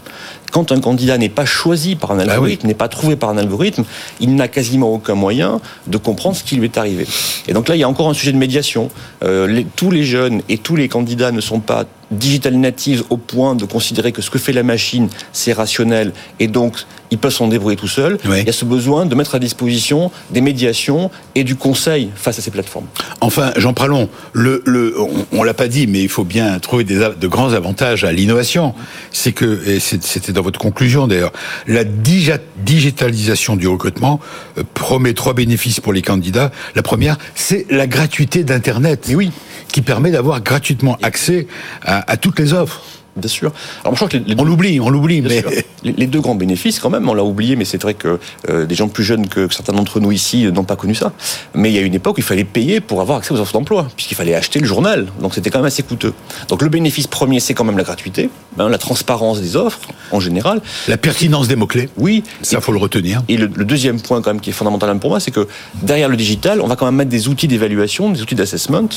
Quand 0.51 0.73
un 0.73 0.81
candidat 0.81 1.17
n'est 1.17 1.29
pas 1.29 1.45
choisi 1.45 1.95
par 1.95 2.11
un 2.11 2.19
ah 2.19 2.23
algorithme, 2.23 2.67
n'est 2.67 2.75
pas 2.75 2.89
trouvé 2.89 3.15
par 3.15 3.31
un 3.31 3.39
algorithme, 3.39 3.85
il 4.19 4.35
n'a 4.35 4.49
quasiment 4.49 4.93
aucun 4.93 5.15
moyen 5.15 5.61
de 5.87 5.97
comprendre 5.97 6.35
ce 6.35 6.43
qui 6.43 6.57
lui 6.57 6.65
est 6.65 6.79
arrivé. 6.79 7.07
Et 7.47 7.53
donc 7.53 7.69
là, 7.69 7.77
il 7.77 7.81
y 7.81 7.85
a 7.85 7.89
encore 7.89 8.09
un 8.09 8.15
sujet 8.15 8.33
de 8.33 8.39
médiation. 8.39 8.89
Euh, 9.23 9.63
tous 9.77 9.93
les 9.93 10.03
jeunes 10.03 10.43
et 10.49 10.59
tous 10.59 10.75
les 10.75 10.89
candidats 10.89 11.31
ne 11.31 11.41
sont 11.41 11.61
pas 11.61 11.85
digital 12.11 12.55
natives 12.55 13.05
au 13.11 13.17
point 13.17 13.55
de 13.55 13.65
considérer 13.65 14.13
que 14.13 14.23
ce 14.23 14.31
que 14.31 14.39
fait 14.39 14.53
la 14.53 14.63
machine, 14.63 15.09
c'est 15.33 15.53
rationnel 15.53 16.13
et 16.41 16.49
donc 16.49 16.85
ils 17.11 17.19
peuvent 17.19 17.33
s'en 17.33 17.47
débrouiller 17.47 17.77
tout 17.77 17.89
seuls. 17.89 18.19
Il 18.25 18.45
y 18.45 18.49
a 18.49 18.53
ce 18.53 18.65
besoin 18.65 19.07
de 19.07 19.15
mettre 19.15 19.37
à 19.37 19.39
disposition 19.39 20.11
des 20.31 20.41
médiations 20.41 21.13
et 21.37 21.45
du 21.45 21.55
conseil 21.55 22.11
face 22.17 22.39
à 22.39 22.43
ces 22.43 22.51
plateformes. 22.51 22.87
Enfin, 23.21 23.53
Jean 23.57 23.73
Pralon, 23.73 24.09
le, 24.33 24.63
le, 24.67 24.95
on, 25.31 25.41
ne 25.41 25.45
l'a 25.45 25.55
pas 25.55 25.69
dit, 25.69 25.87
mais 25.87 26.03
il 26.03 26.09
faut 26.09 26.25
bien 26.25 26.59
trouver 26.59 26.83
des, 26.83 26.97
de 26.97 27.29
grands 27.29 27.53
avantages 27.53 28.03
à 28.03 28.11
l'innovation. 28.11 28.75
C'est 29.13 29.31
que, 29.33 29.67
et 29.69 29.79
c'était 29.79 30.33
dans 30.33 30.43
votre 30.43 30.59
conclusion 30.59 31.07
d'ailleurs, 31.07 31.33
la 31.69 31.85
digitalisation 31.85 33.55
du 33.55 33.69
recrutement 33.69 34.19
euh, 34.59 34.65
promet 34.75 35.15
trois 35.15 35.35
bénéfices 35.35 35.79
pour 35.79 35.93
les 35.93 36.03
candidats. 36.03 36.51
La 36.75 36.83
première, 36.83 37.17
c'est 37.37 37.67
la 37.71 37.87
gratuité 37.87 38.43
d'Internet. 38.43 39.13
Oui. 39.15 39.31
Qui 39.73 39.83
permet 39.83 40.11
d'avoir 40.11 40.41
gratuitement 40.41 40.99
accès 41.03 41.47
à 41.83 41.94
toutes 42.21 42.39
les 42.39 42.53
offres. 42.53 42.81
Bien 43.17 43.29
sûr. 43.29 43.53
Alors, 43.83 43.95
je 43.95 44.05
crois 44.05 44.09
que 44.09 44.17
on 44.37 44.45
l'oublie, 44.45 44.81
on 44.81 44.91
l'oublie, 44.91 45.23
mais 45.23 45.45
les, 45.85 46.07
deux 46.07 46.21
grands 46.21 46.35
bénéfices, 46.35 46.81
quand 46.81 46.91
même, 46.91 47.09
on 47.09 47.15
l'a 47.15 47.23
oublié, 47.23 47.55
mais 47.55 47.65
c'est 47.65 47.81
vrai 47.81 47.95
que 47.95 48.19
euh, 48.49 48.67
des 48.67 48.75
gens 48.75 48.89
plus 48.89 49.05
jeunes 49.05 49.29
que, 49.29 49.53
certains 49.53 49.73
d'entre 49.73 50.01
nous 50.01 50.11
ici 50.11 50.51
n'ont 50.51 50.65
pas 50.65 50.77
connu 50.77 50.95
ça. 50.95 51.13
Mais 51.55 51.71
il 51.71 51.75
y 51.75 51.79
a 51.79 51.83
une 51.83 51.95
époque 51.95 52.17
où 52.17 52.21
il 52.21 52.25
fallait 52.25 52.45
payer 52.45 52.81
pour 52.81 53.01
avoir 53.01 53.19
accès 53.19 53.33
aux 53.33 53.39
offres 53.39 53.53
d'emploi, 53.53 53.89
puisqu'il 53.95 54.17
fallait 54.17 54.35
acheter 54.35 54.59
le 54.59 54.67
journal. 54.67 55.07
Donc 55.21 55.35
c'était 55.35 55.51
quand 55.51 55.61
même 55.61 55.67
assez 55.67 55.85
coûteux. 55.85 56.13
Donc 56.49 56.63
le 56.63 56.69
bénéfice 56.69 57.07
premier, 57.07 57.39
c'est 57.39 57.55
quand 57.55 57.65
même 57.65 57.79
la 57.79 57.85
gratuité, 57.85 58.31
hein, 58.59 58.69
la 58.69 58.79
transparence 58.79 59.41
des 59.41 59.57
offres 59.57 59.81
en 60.11 60.21
général, 60.21 60.61
la 60.89 60.97
pertinence 60.97 61.49
des 61.49 61.57
mots 61.57 61.67
clés. 61.67 61.89
Oui, 61.97 62.25
ça 62.43 62.61
faut 62.61 62.73
le 62.73 62.79
retenir. 62.79 63.23
Et 63.29 63.37
le, 63.37 63.49
deuxième 63.49 64.01
point 64.01 64.23
quand 64.23 64.31
même 64.31 64.41
qui 64.41 64.51
est 64.51 64.55
fondamental 64.55 64.99
pour 64.99 65.11
moi, 65.11 65.21
c'est 65.21 65.31
que 65.31 65.47
derrière 65.83 66.09
le 66.09 66.17
digital, 66.17 66.61
on 66.61 66.67
va 66.67 66.77
quand 66.77 66.87
même 66.87 66.97
mettre 66.97 67.11
des 67.11 67.29
outils 67.29 67.49
d'évaluation, 67.49 68.11
des 68.11 68.21
outils 68.23 68.35
d'assessment, 68.35 68.89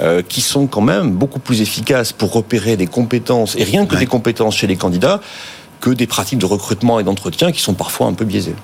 euh, 0.00 0.22
qui 0.26 0.40
sont 0.40 0.66
quand 0.66 0.80
même 0.80 1.10
beaucoup 1.10 1.38
plus 1.38 1.60
efficaces 1.60 2.12
pour 2.12 2.32
repérer 2.32 2.76
des 2.76 2.86
compétences 2.86 3.54
et 3.56 3.63
rien 3.64 3.86
que 3.86 3.96
des 3.96 4.06
compétences 4.06 4.56
chez 4.56 4.66
les 4.66 4.76
candidats 4.76 5.20
que 5.80 5.90
des 5.90 6.06
pratiques 6.06 6.38
de 6.38 6.46
recrutement 6.46 6.98
et 7.00 7.04
d'entretien 7.04 7.52
qui 7.52 7.60
sont 7.60 7.74
parfois 7.74 8.06
un 8.06 8.14
peu 8.14 8.24
biaisées. 8.24 8.56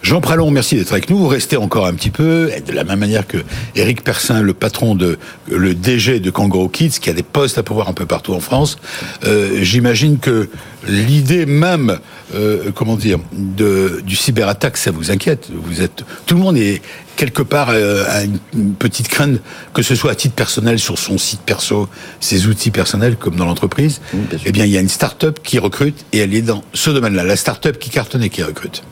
Jean 0.00 0.20
Pralon, 0.20 0.50
merci 0.50 0.76
d'être 0.76 0.92
avec 0.92 1.10
nous. 1.10 1.18
Vous 1.18 1.28
restez 1.28 1.56
encore 1.56 1.86
un 1.86 1.92
petit 1.92 2.10
peu, 2.10 2.50
de 2.66 2.72
la 2.72 2.84
même 2.84 3.00
manière 3.00 3.26
que 3.26 3.38
Eric 3.74 4.04
Persin, 4.04 4.42
le 4.42 4.54
patron 4.54 4.94
de, 4.94 5.18
le 5.50 5.74
DG 5.74 6.20
de 6.20 6.30
Kangaroo 6.30 6.68
Kids, 6.68 6.98
qui 7.00 7.10
a 7.10 7.12
des 7.12 7.24
postes 7.24 7.58
à 7.58 7.62
pouvoir 7.62 7.88
un 7.88 7.92
peu 7.92 8.06
partout 8.06 8.32
en 8.32 8.40
France. 8.40 8.78
Euh, 9.24 9.58
j'imagine 9.60 10.18
que 10.18 10.48
l'idée 10.86 11.46
même, 11.46 11.98
euh, 12.34 12.70
comment 12.74 12.96
dire, 12.96 13.18
de, 13.32 14.00
du 14.04 14.14
cyberattaque, 14.14 14.76
ça 14.76 14.92
vous 14.92 15.10
inquiète? 15.10 15.48
Vous 15.52 15.82
êtes, 15.82 16.04
tout 16.26 16.36
le 16.36 16.40
monde 16.40 16.56
est 16.56 16.80
quelque 17.16 17.42
part 17.42 17.70
euh, 17.70 18.04
à 18.08 18.22
une 18.22 18.74
petite 18.74 19.08
crainte, 19.08 19.40
que 19.74 19.82
ce 19.82 19.96
soit 19.96 20.12
à 20.12 20.14
titre 20.14 20.36
personnel 20.36 20.78
sur 20.78 20.96
son 20.96 21.18
site 21.18 21.40
perso, 21.40 21.88
ses 22.20 22.46
outils 22.46 22.70
personnels, 22.70 23.16
comme 23.16 23.34
dans 23.34 23.46
l'entreprise. 23.46 24.00
eh 24.46 24.52
bien, 24.52 24.64
il 24.64 24.70
y 24.70 24.78
a 24.78 24.80
une 24.80 24.88
start-up 24.88 25.40
qui 25.42 25.58
recrute 25.58 26.06
et 26.12 26.18
elle 26.18 26.34
est 26.34 26.42
dans 26.42 26.62
ce 26.72 26.90
domaine-là. 26.90 27.24
La 27.24 27.36
start-up 27.36 27.78
qui 27.78 27.90
cartonne 27.90 28.22
et 28.22 28.30
qui 28.30 28.44
recrute. 28.44 28.84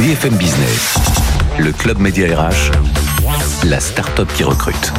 BFM 0.00 0.34
Business, 0.36 0.96
le 1.58 1.72
club 1.72 1.98
média 1.98 2.26
RH, 2.34 2.72
la 3.66 3.78
start-up 3.80 4.30
qui 4.34 4.44
recrute. 4.44 4.94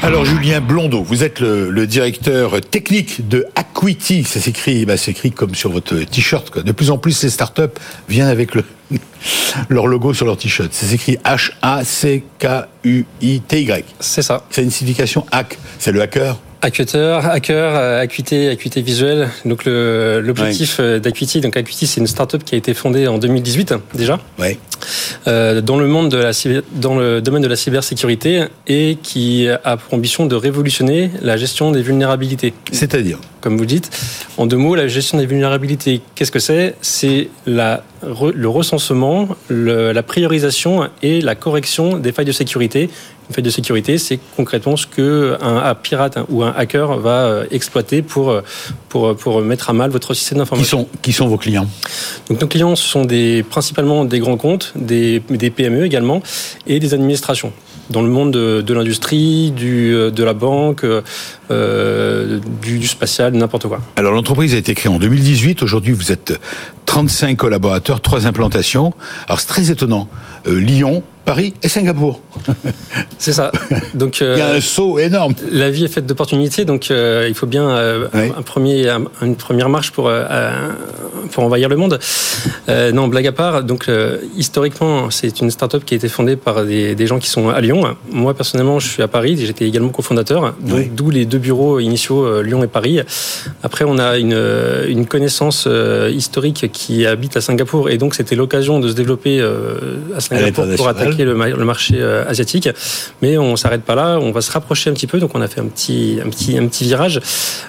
Alors 0.00 0.24
Julien 0.24 0.62
Blondeau, 0.62 1.02
vous 1.02 1.24
êtes 1.24 1.40
le, 1.40 1.86
directeur 1.86 2.58
technique 2.62 3.28
de 3.28 3.44
Acuity. 3.54 4.24
Ça 4.24 4.40
s'écrit, 4.40 4.86
bah, 4.86 4.96
s'écrit 4.96 5.30
comme 5.30 5.54
sur 5.54 5.70
votre 5.70 5.94
t-shirt. 5.94 6.58
De 6.58 6.72
plus 6.72 6.90
en 6.90 6.96
plus, 6.96 7.12
ces 7.12 7.28
start-up 7.28 7.78
viennent 8.08 8.28
avec 8.28 8.54
le, 8.54 8.64
leur 9.68 9.88
logo 9.88 10.14
sur 10.14 10.24
leur 10.24 10.38
t-shirt. 10.38 10.72
Ça 10.72 10.86
s'écrit 10.86 11.18
H-A-C-K-U-I-T-Y. 11.22 12.24
C'est 14.00 14.22
ça. 14.22 14.46
C'est 14.48 14.62
une 14.62 14.70
signification 14.70 15.26
hack. 15.30 15.58
C'est 15.78 15.92
le 15.92 16.00
hacker 16.00 16.38
Acuteur, 16.62 17.26
hacker, 17.26 17.76
euh, 17.76 18.00
acuité, 18.00 18.48
acuité 18.48 18.80
visuelle. 18.80 19.28
Donc 19.44 19.66
l'objectif 19.66 20.78
euh, 20.80 20.98
d'Acuity, 20.98 21.40
donc 21.40 21.56
Acuity, 21.56 21.86
c'est 21.86 22.00
une 22.00 22.06
startup 22.06 22.42
qui 22.44 22.54
a 22.54 22.58
été 22.58 22.72
fondée 22.74 23.06
en 23.06 23.18
2018 23.18 23.74
déjà. 23.94 24.18
Ouais. 24.38 24.58
Euh, 25.26 25.60
dans 25.60 25.76
le 25.76 25.86
monde 25.86 26.10
de 26.10 26.16
la 26.16 26.30
dans 26.72 26.98
le 26.98 27.20
domaine 27.20 27.42
de 27.42 27.48
la 27.48 27.56
cybersécurité 27.56 28.44
et 28.66 28.98
qui 29.02 29.48
a 29.48 29.76
pour 29.76 29.94
ambition 29.94 30.26
de 30.26 30.34
révolutionner 30.34 31.10
la 31.20 31.36
gestion 31.36 31.72
des 31.72 31.82
vulnérabilités. 31.82 32.54
C'est-à-dire 32.72 33.18
Comme 33.40 33.58
vous 33.58 33.66
dites, 33.66 33.90
en 34.36 34.46
deux 34.46 34.56
mots, 34.56 34.74
la 34.74 34.88
gestion 34.88 35.18
des 35.18 35.26
vulnérabilités, 35.26 36.00
qu'est-ce 36.14 36.32
que 36.32 36.38
c'est? 36.38 36.74
C'est 36.80 37.28
la 37.46 37.82
le 38.34 38.48
recensement, 38.48 39.28
la 39.50 40.02
priorisation 40.02 40.88
et 41.02 41.20
la 41.20 41.34
correction 41.34 41.98
des 41.98 42.12
failles 42.12 42.26
de 42.26 42.32
sécurité 42.32 42.90
une 43.28 43.34
faille 43.34 43.44
de 43.44 43.50
sécurité, 43.50 43.98
c'est 43.98 44.18
concrètement 44.36 44.76
ce 44.76 44.86
que 44.86 45.36
un 45.40 45.74
pirate 45.74 46.18
ou 46.28 46.42
un 46.42 46.52
hacker 46.56 46.98
va 46.98 47.24
euh, 47.24 47.44
exploiter 47.50 48.02
pour, 48.02 48.30
euh, 48.30 48.42
pour, 48.88 49.08
euh, 49.08 49.14
pour 49.14 49.40
mettre 49.42 49.70
à 49.70 49.72
mal 49.72 49.90
votre 49.90 50.14
système 50.14 50.38
d'information. 50.38 50.84
Qui 50.84 50.90
sont, 50.92 50.98
qui 51.02 51.12
sont 51.12 51.28
vos 51.28 51.38
clients? 51.38 51.66
Donc 52.28 52.40
nos 52.40 52.46
clients 52.46 52.76
sont 52.76 53.04
des, 53.04 53.42
principalement 53.42 54.04
des 54.04 54.18
grands 54.18 54.36
comptes, 54.36 54.72
des, 54.76 55.22
des 55.30 55.50
PME 55.50 55.84
également, 55.84 56.22
et 56.66 56.78
des 56.78 56.94
administrations 56.94 57.52
dans 57.90 58.02
le 58.02 58.08
monde 58.08 58.32
de, 58.32 58.74
l'industrie, 58.74 59.52
du, 59.52 59.92
de 59.92 60.24
la 60.24 60.34
banque, 60.34 60.84
euh, 61.50 62.40
du, 62.60 62.78
du, 62.80 62.86
spatial, 62.88 63.32
n'importe 63.34 63.68
quoi. 63.68 63.80
Alors 63.94 64.12
l'entreprise 64.12 64.54
a 64.54 64.58
été 64.58 64.74
créée 64.74 64.92
en 64.92 64.98
2018. 64.98 65.62
Aujourd'hui, 65.62 65.92
vous 65.92 66.10
êtes 66.10 66.38
35 66.96 67.36
collaborateurs, 67.36 68.00
3 68.00 68.26
implantations. 68.26 68.94
Alors 69.26 69.38
c'est 69.38 69.48
très 69.48 69.70
étonnant. 69.70 70.08
Lyon, 70.46 71.02
Paris 71.26 71.54
et 71.64 71.68
Singapour. 71.68 72.20
C'est 73.18 73.32
ça. 73.32 73.50
Donc 73.94 74.20
il 74.20 74.38
y 74.38 74.40
a 74.40 74.52
un 74.52 74.60
saut 74.60 75.00
énorme. 75.00 75.34
La 75.50 75.70
vie 75.70 75.84
est 75.84 75.88
faite 75.88 76.06
d'opportunités, 76.06 76.64
donc 76.64 76.92
euh, 76.92 77.26
il 77.28 77.34
faut 77.34 77.48
bien 77.48 77.68
euh, 77.68 78.06
un 78.14 78.42
premier, 78.42 78.88
une 79.20 79.34
première 79.34 79.68
marche 79.68 79.90
pour 79.90 80.06
euh, 80.08 80.22
pour 81.32 81.42
envahir 81.42 81.68
le 81.68 81.76
monde. 81.76 81.98
non, 82.68 83.08
blague 83.08 83.26
à 83.26 83.32
part. 83.32 83.64
Donc 83.64 83.90
historiquement, 84.36 85.10
c'est 85.10 85.40
une 85.40 85.50
start-up 85.50 85.84
qui 85.84 85.94
a 85.94 85.96
été 85.96 86.08
fondée 86.08 86.36
par 86.36 86.64
des, 86.64 86.94
des, 86.94 87.06
gens 87.08 87.18
qui 87.18 87.28
sont 87.28 87.48
à 87.48 87.60
Lyon. 87.60 87.96
Moi 88.12 88.32
personnellement, 88.34 88.78
je 88.78 88.86
suis 88.86 89.02
à 89.02 89.08
Paris. 89.08 89.36
J'étais 89.36 89.66
également 89.66 89.88
cofondateur. 89.88 90.54
D'où 90.60 91.10
les 91.10 91.26
deux 91.26 91.38
bureaux 91.38 91.80
initiaux 91.80 92.40
Lyon 92.40 92.62
et 92.62 92.68
Paris. 92.68 93.00
Après, 93.64 93.84
on 93.84 93.98
a 93.98 94.16
une, 94.18 94.38
une 94.86 95.06
connaissance 95.06 95.68
historique 96.08 96.70
qui 96.72 96.85
habite 97.06 97.36
à 97.36 97.40
Singapour, 97.40 97.90
et 97.90 97.98
donc 97.98 98.14
c'était 98.14 98.36
l'occasion 98.36 98.80
de 98.80 98.88
se 98.88 98.94
développer 98.94 99.40
à 100.14 100.20
Singapour 100.20 100.66
pour 100.76 100.88
attaquer 100.88 101.24
le, 101.24 101.34
marché 101.34 101.96
euh, 101.98 102.24
asiatique. 102.28 102.68
Mais 103.22 103.38
on 103.38 103.56
s'arrête 103.56 103.82
pas 103.82 103.94
là, 103.94 104.18
on 104.20 104.32
va 104.32 104.40
se 104.40 104.50
rapprocher 104.50 104.90
un 104.90 104.94
petit 104.94 105.06
peu. 105.06 105.18
Donc 105.18 105.32
on 105.34 105.40
a 105.40 105.48
fait 105.48 105.60
un 105.60 105.66
petit, 105.66 106.18
un 106.24 106.28
petit, 106.28 106.58
un 106.58 106.66
petit 106.66 106.84
virage. 106.84 107.20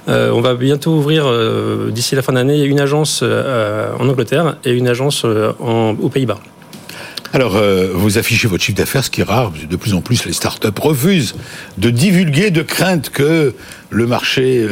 Euh, 0.07 0.31
on 0.31 0.41
va 0.41 0.53
bientôt 0.55 0.91
ouvrir 0.91 1.25
euh, 1.27 1.91
d'ici 1.91 2.15
la 2.15 2.21
fin 2.21 2.33
d'année 2.33 2.63
une 2.63 2.79
agence 2.79 3.23
en 3.23 4.07
Angleterre 4.07 4.57
et 4.63 4.71
une 4.71 4.87
agence 4.87 5.25
aux 5.25 6.09
Pays-Bas. 6.09 6.39
Alors, 7.33 7.61
vous 7.93 8.17
affichez 8.17 8.47
votre 8.47 8.63
chiffre 8.63 8.77
d'affaires, 8.77 9.03
ce 9.03 9.09
qui 9.09 9.21
est 9.21 9.25
rare. 9.25 9.51
De 9.69 9.75
plus 9.75 9.93
en 9.93 10.01
plus, 10.01 10.25
les 10.25 10.33
startups 10.33 10.69
refusent 10.79 11.35
de 11.77 11.89
divulguer 11.89 12.51
de 12.51 12.61
crainte 12.61 13.09
que 13.09 13.53
le 13.89 14.07
marché 14.07 14.67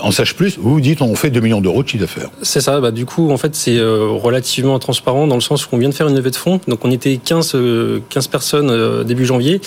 en 0.00 0.10
sache 0.10 0.34
plus, 0.34 0.58
vous 0.58 0.80
dites 0.80 1.02
on 1.02 1.14
fait 1.14 1.30
2 1.30 1.40
millions 1.40 1.60
d'euros 1.60 1.82
de 1.82 1.88
chiffre 1.88 2.02
d'affaires. 2.02 2.30
C'est 2.42 2.60
ça, 2.60 2.80
bah, 2.80 2.90
du 2.90 3.06
coup 3.06 3.30
en 3.30 3.36
fait 3.36 3.54
c'est 3.54 3.76
euh, 3.78 4.08
relativement 4.10 4.78
transparent 4.78 5.26
dans 5.26 5.34
le 5.34 5.40
sens 5.40 5.64
où 5.64 5.68
on 5.72 5.78
vient 5.78 5.88
de 5.88 5.94
faire 5.94 6.08
une 6.08 6.14
levée 6.14 6.30
de 6.30 6.36
fonds, 6.36 6.60
donc 6.68 6.84
on 6.84 6.90
était 6.90 7.16
15, 7.16 7.52
15 7.52 7.54
euh, 7.54 8.00
personnes 8.30 8.70
euh, 8.70 9.04
début 9.04 9.24
janvier, 9.24 9.60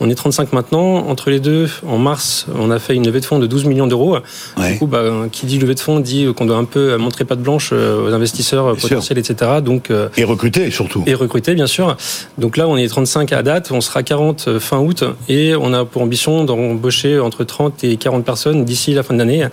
on 0.00 0.10
est 0.10 0.14
35 0.14 0.52
maintenant, 0.52 1.08
entre 1.08 1.30
les 1.30 1.40
deux, 1.40 1.68
en 1.86 1.98
mars 1.98 2.46
on 2.58 2.70
a 2.70 2.78
fait 2.78 2.94
une 2.94 3.06
levée 3.06 3.20
de 3.20 3.24
fonds 3.24 3.38
de 3.38 3.46
12 3.46 3.64
millions 3.66 3.86
d'euros, 3.86 4.18
du 4.58 4.78
coup 4.78 4.86
bah, 4.86 5.04
qui 5.30 5.46
dit 5.46 5.58
levée 5.58 5.74
de 5.74 5.80
fonds 5.80 6.00
dit 6.00 6.26
qu'on 6.34 6.46
doit 6.46 6.56
un 6.56 6.64
peu 6.64 6.96
montrer 6.96 7.24
patte 7.24 7.40
blanche 7.40 7.72
aux 7.72 8.12
investisseurs 8.12 8.76
potentiels 8.76 9.18
etc. 9.18 9.60
Donc, 9.62 9.90
et 10.16 10.24
recruter 10.24 10.70
surtout. 10.70 11.04
Et 11.06 11.14
recruter 11.14 11.54
bien 11.54 11.66
sûr, 11.66 11.96
donc 12.38 12.56
là 12.56 12.66
on 12.66 12.76
est 12.76 12.88
35 12.88 13.32
à 13.32 13.42
date, 13.42 13.70
on 13.70 13.80
sera 13.80 14.02
40 14.02 14.58
fin 14.58 14.78
août. 14.78 15.04
Et 15.28 15.54
on 15.54 15.72
a 15.72 15.84
pour 15.84 16.02
ambition 16.02 16.44
d'embaucher 16.44 17.18
entre 17.18 17.44
30 17.44 17.84
et 17.84 17.89
40 17.96 18.24
personnes 18.24 18.64
d'ici 18.64 18.94
la 18.94 19.02
fin 19.02 19.14
de 19.14 19.18
l'année. 19.18 19.46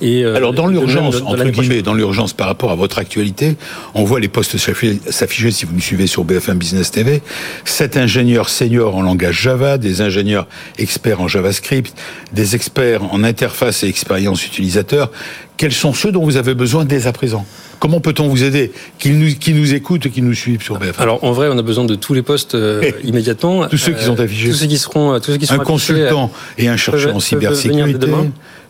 Et, 0.00 0.24
euh, 0.24 0.34
Alors 0.34 0.52
dans 0.52 0.66
l'urgence, 0.66 1.22
entre 1.24 1.44
guillemets, 1.44 1.82
dans 1.82 1.94
l'urgence 1.94 2.32
par 2.32 2.46
rapport 2.46 2.70
à 2.70 2.74
votre 2.74 2.98
actualité, 2.98 3.56
on 3.94 4.04
voit 4.04 4.20
les 4.20 4.28
postes 4.28 4.56
s'afficher 4.56 5.50
si 5.50 5.64
vous 5.64 5.72
nous 5.72 5.80
suivez 5.80 6.06
sur 6.06 6.24
BFM 6.24 6.58
Business 6.58 6.90
TV. 6.90 7.22
Sept 7.64 7.96
ingénieurs 7.96 8.48
seniors 8.48 8.96
en 8.96 9.02
langage 9.02 9.40
Java, 9.42 9.78
des 9.78 10.00
ingénieurs 10.00 10.46
experts 10.78 11.20
en 11.20 11.28
JavaScript, 11.28 11.96
des 12.32 12.54
experts 12.54 13.02
en 13.12 13.24
interface 13.24 13.82
et 13.82 13.88
expérience 13.88 14.46
utilisateur. 14.46 15.10
Quels 15.60 15.72
sont 15.72 15.92
ceux 15.92 16.10
dont 16.10 16.24
vous 16.24 16.38
avez 16.38 16.54
besoin 16.54 16.86
dès 16.86 17.06
à 17.06 17.12
présent? 17.12 17.44
Comment 17.80 18.00
peut-on 18.00 18.28
vous 18.28 18.44
aider 18.44 18.72
Qui 18.98 19.10
nous, 19.10 19.34
qui 19.34 19.52
nous 19.52 19.74
écoutent, 19.74 20.08
qui 20.08 20.22
nous 20.22 20.32
suivent 20.32 20.62
sur 20.62 20.78
BFM 20.78 20.94
Alors 20.96 21.22
en 21.22 21.32
vrai, 21.32 21.48
on 21.52 21.58
a 21.58 21.62
besoin 21.62 21.84
de 21.84 21.96
tous 21.96 22.14
les 22.14 22.22
postes 22.22 22.54
euh, 22.54 22.90
immédiatement. 23.04 23.68
Tous 23.68 23.76
ceux 23.76 23.92
qui 23.92 24.02
sont 24.02 24.18
affichés. 24.18 24.48
tous 24.48 24.54
ceux 24.54 24.66
qui 24.66 24.78
seront, 24.78 25.20
tous 25.20 25.32
ceux 25.32 25.36
qui 25.36 25.44
sont 25.44 25.60
Un 25.60 25.64
consultant 25.64 26.32
et 26.56 26.68
un 26.68 26.78
chercheur 26.78 27.14
en 27.14 27.20
cybersécurité. 27.20 28.06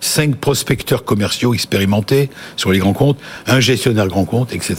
Cinq 0.00 0.36
prospecteurs 0.36 1.04
commerciaux 1.04 1.54
expérimentés 1.54 2.30
sur 2.56 2.72
les 2.72 2.78
grands 2.78 2.92
comptes, 2.92 3.18
un 3.46 3.60
gestionnaire 3.60 4.08
grand 4.08 4.24
compte, 4.24 4.52
etc. 4.52 4.76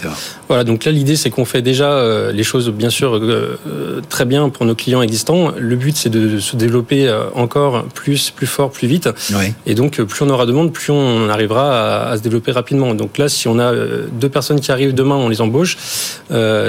Voilà, 0.48 0.64
donc 0.64 0.84
là 0.86 0.92
l'idée 0.92 1.16
c'est 1.16 1.30
qu'on 1.30 1.46
fait 1.46 1.62
déjà 1.62 1.92
euh, 1.92 2.32
les 2.32 2.44
choses 2.44 2.70
bien 2.70 2.90
sûr 2.90 3.16
euh, 3.16 3.60
euh, 3.68 4.02
très 4.10 4.26
bien 4.26 4.50
pour 4.50 4.66
nos 4.66 4.76
clients 4.76 5.02
existants. 5.02 5.54
Le 5.58 5.76
but 5.76 5.96
c'est 5.96 6.10
de 6.10 6.40
se 6.40 6.56
développer 6.56 7.12
encore 7.36 7.86
plus, 7.86 8.32
plus 8.32 8.48
fort, 8.48 8.72
plus 8.72 8.88
vite. 8.88 9.10
Oui. 9.34 9.54
Et 9.66 9.76
donc 9.76 10.02
plus 10.02 10.26
on 10.26 10.30
aura 10.30 10.46
de 10.46 10.52
monde, 10.52 10.74
plus 10.74 10.92
on 10.92 11.30
arrivera 11.30 12.08
à, 12.08 12.12
à, 12.12 12.18
se 12.18 12.22
développer 12.22 12.52
rapidement. 12.52 12.94
Donc 12.96 13.18
là, 13.18 13.30
si 13.30 13.48
on 13.48 13.60
a 13.60 13.74
deux 14.12 14.30
personnes 14.30 14.60
qui 14.60 14.72
arrivent 14.72 14.94
demain, 14.94 15.16
on 15.16 15.30
les 15.30 15.42
embauche. 15.42 15.78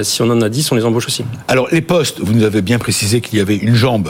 si 0.03 0.21
on 0.21 0.29
en 0.29 0.41
a 0.41 0.49
dix, 0.49 0.71
on 0.71 0.75
les 0.75 0.85
embauche 0.85 1.07
aussi. 1.07 1.25
Alors 1.47 1.67
les 1.71 1.81
postes, 1.81 2.19
vous 2.19 2.33
nous 2.33 2.43
avez 2.43 2.61
bien 2.61 2.79
précisé 2.79 3.21
qu'il 3.21 3.39
y 3.39 3.41
avait 3.41 3.57
une 3.57 3.75
jambe 3.75 4.09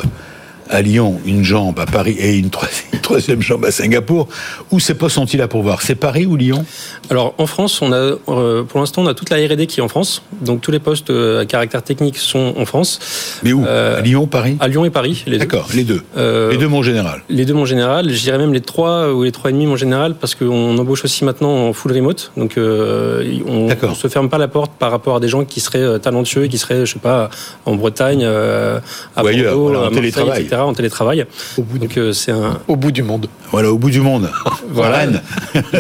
à 0.69 0.81
Lyon, 0.81 1.19
une 1.25 1.43
jambe 1.43 1.79
à 1.79 1.85
Paris 1.85 2.15
et 2.19 2.37
une 2.37 2.49
troisième, 2.49 3.41
jambe 3.41 3.65
à 3.65 3.71
Singapour. 3.71 4.27
Où 4.71 4.79
ces 4.79 4.93
postes 4.93 5.15
sont-ils 5.15 5.41
à 5.41 5.47
pourvoir? 5.47 5.81
C'est 5.81 5.95
Paris 5.95 6.25
ou 6.25 6.35
Lyon? 6.35 6.65
Alors 7.09 7.33
en 7.37 7.47
France, 7.47 7.81
on 7.81 7.91
a, 7.91 8.15
euh, 8.29 8.63
pour 8.63 8.79
l'instant, 8.79 9.03
on 9.03 9.07
a 9.07 9.13
toute 9.13 9.29
la 9.29 9.37
R&D 9.37 9.67
qui 9.67 9.79
est 9.79 9.83
en 9.83 9.87
France. 9.87 10.23
Donc 10.41 10.61
tous 10.61 10.71
les 10.71 10.79
postes 10.79 11.09
euh, 11.09 11.41
à 11.41 11.45
caractère 11.45 11.83
technique 11.83 12.17
sont 12.17 12.53
en 12.57 12.65
France. 12.65 12.99
Mais 13.43 13.53
où? 13.53 13.65
Euh, 13.65 13.99
à 13.99 14.01
Lyon, 14.01 14.27
Paris? 14.27 14.57
À 14.59 14.67
Lyon 14.67 14.85
et 14.85 14.89
Paris, 14.89 15.23
les 15.27 15.33
deux. 15.33 15.39
D'accord, 15.39 15.67
les 15.73 15.83
deux. 15.83 16.01
les 16.15 16.57
deux, 16.57 16.67
mon 16.67 16.81
général. 16.81 17.21
Les 17.29 17.45
deux, 17.45 17.53
mon 17.53 17.65
général. 17.65 18.09
Je 18.09 18.21
dirais 18.21 18.37
même 18.37 18.53
les 18.53 18.61
trois 18.61 19.13
ou 19.13 19.23
les 19.23 19.31
trois 19.31 19.49
et 19.49 19.53
demi, 19.53 19.65
mon 19.65 19.75
général, 19.75 20.15
parce 20.15 20.35
qu'on 20.35 20.77
embauche 20.77 21.03
aussi 21.03 21.25
maintenant 21.25 21.67
en 21.67 21.73
full 21.73 21.91
remote. 21.91 22.31
Donc 22.37 22.53
on, 22.57 23.67
ne 23.67 23.93
se 23.95 24.07
ferme 24.07 24.29
pas 24.29 24.37
la 24.37 24.47
porte 24.47 24.71
par 24.79 24.91
rapport 24.91 25.17
à 25.17 25.19
des 25.19 25.27
gens 25.27 25.45
qui 25.45 25.59
seraient 25.59 25.99
talentueux 25.99 26.45
et 26.45 26.49
qui 26.49 26.57
seraient, 26.57 26.85
je 26.85 26.93
sais 26.93 26.99
pas, 26.99 27.29
en 27.65 27.75
Bretagne, 27.75 28.23
à 28.23 29.23
ou 29.23 29.27
ailleurs, 29.27 29.55
Bordeaux, 29.55 29.79
voilà, 29.79 29.89
Marseille, 29.89 30.43
etc 30.43 30.52
en 30.61 30.73
télétravail. 30.73 31.25
Au 31.57 31.63
bout 31.63 31.77
Donc 31.77 31.99
c'est 32.13 32.31
un 32.31 32.59
au 32.67 32.75
bout 32.75 32.91
du 32.91 33.03
monde. 33.03 33.27
Voilà, 33.51 33.71
au 33.71 33.77
bout 33.77 33.89
du 33.89 34.01
monde. 34.01 34.29
Voilà. 34.69 35.05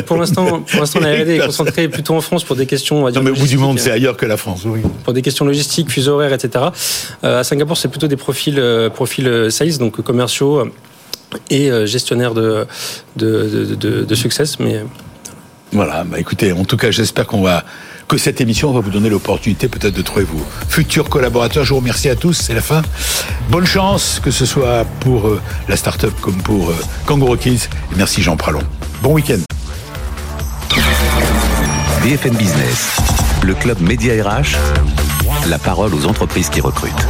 pour 0.05 0.17
l'instant, 0.17 0.61
pour 0.61 0.79
l'instant, 0.79 0.99
la 0.99 1.13
R&D 1.13 1.35
est 1.35 1.45
concentrée 1.45 1.87
plutôt 1.87 2.15
en 2.15 2.21
France 2.21 2.43
pour 2.43 2.55
des 2.55 2.65
questions. 2.65 2.99
On 2.99 3.03
va 3.03 3.11
dire, 3.11 3.21
non, 3.21 3.29
mais 3.29 3.37
au 3.37 3.39
bout 3.39 3.47
du 3.47 3.57
monde, 3.57 3.79
c'est 3.79 3.91
ailleurs 3.91 4.17
que 4.17 4.25
la 4.25 4.37
France. 4.37 4.61
Oui. 4.65 4.81
Pour 5.03 5.13
des 5.13 5.21
questions 5.21 5.45
logistiques, 5.45 5.89
fuseaux 5.89 6.13
horaires, 6.13 6.33
etc. 6.33 6.65
Euh, 7.23 7.39
à 7.39 7.43
Singapour, 7.43 7.77
c'est 7.77 7.87
plutôt 7.87 8.07
des 8.07 8.17
profils, 8.17 8.59
euh, 8.59 8.89
profils 8.89 9.27
euh, 9.27 9.49
sales, 9.49 9.77
donc 9.77 10.01
commerciaux 10.01 10.67
et 11.49 11.71
gestionnaires 11.87 12.35
de 12.35 12.67
de, 13.15 13.49
de, 13.49 13.75
de, 13.75 14.03
de 14.03 14.15
succès, 14.15 14.43
mais 14.59 14.83
voilà, 15.71 16.03
bah 16.03 16.19
écoutez, 16.19 16.51
en 16.51 16.65
tout 16.65 16.77
cas, 16.77 16.91
j'espère 16.91 17.25
qu'on 17.25 17.41
va 17.41 17.63
que 18.13 18.19
cette 18.19 18.41
émission 18.41 18.71
va 18.71 18.79
vous 18.79 18.91
donner 18.91 19.09
l'opportunité 19.09 19.67
peut-être 19.67 19.95
de 19.95 20.01
trouver 20.03 20.23
vos 20.25 20.45
futurs 20.69 21.09
collaborateurs. 21.09 21.63
Je 21.63 21.71
vous 21.71 21.79
remercie 21.79 22.09
à 22.09 22.15
tous, 22.15 22.33
c'est 22.33 22.53
la 22.53 22.61
fin. 22.61 22.83
Bonne 23.49 23.65
chance, 23.65 24.21
que 24.23 24.29
ce 24.29 24.45
soit 24.45 24.85
pour 24.99 25.27
euh, 25.27 25.41
la 25.67 25.75
start-up 25.75 26.13
comme 26.21 26.39
pour 26.43 26.69
euh, 26.69 26.75
Kangaroo 27.07 27.37
Kids. 27.37 27.69
Merci 27.95 28.21
Jean 28.21 28.37
Pralon. 28.37 28.61
Bon 29.01 29.13
week-end. 29.13 29.39
BFM 32.03 32.35
Business, 32.35 32.97
le 33.41 33.55
club 33.55 33.81
Média 33.81 34.13
RH, 34.23 34.57
la 35.49 35.57
parole 35.57 35.95
aux 35.95 36.05
entreprises 36.05 36.49
qui 36.49 36.61
recrutent. 36.61 37.07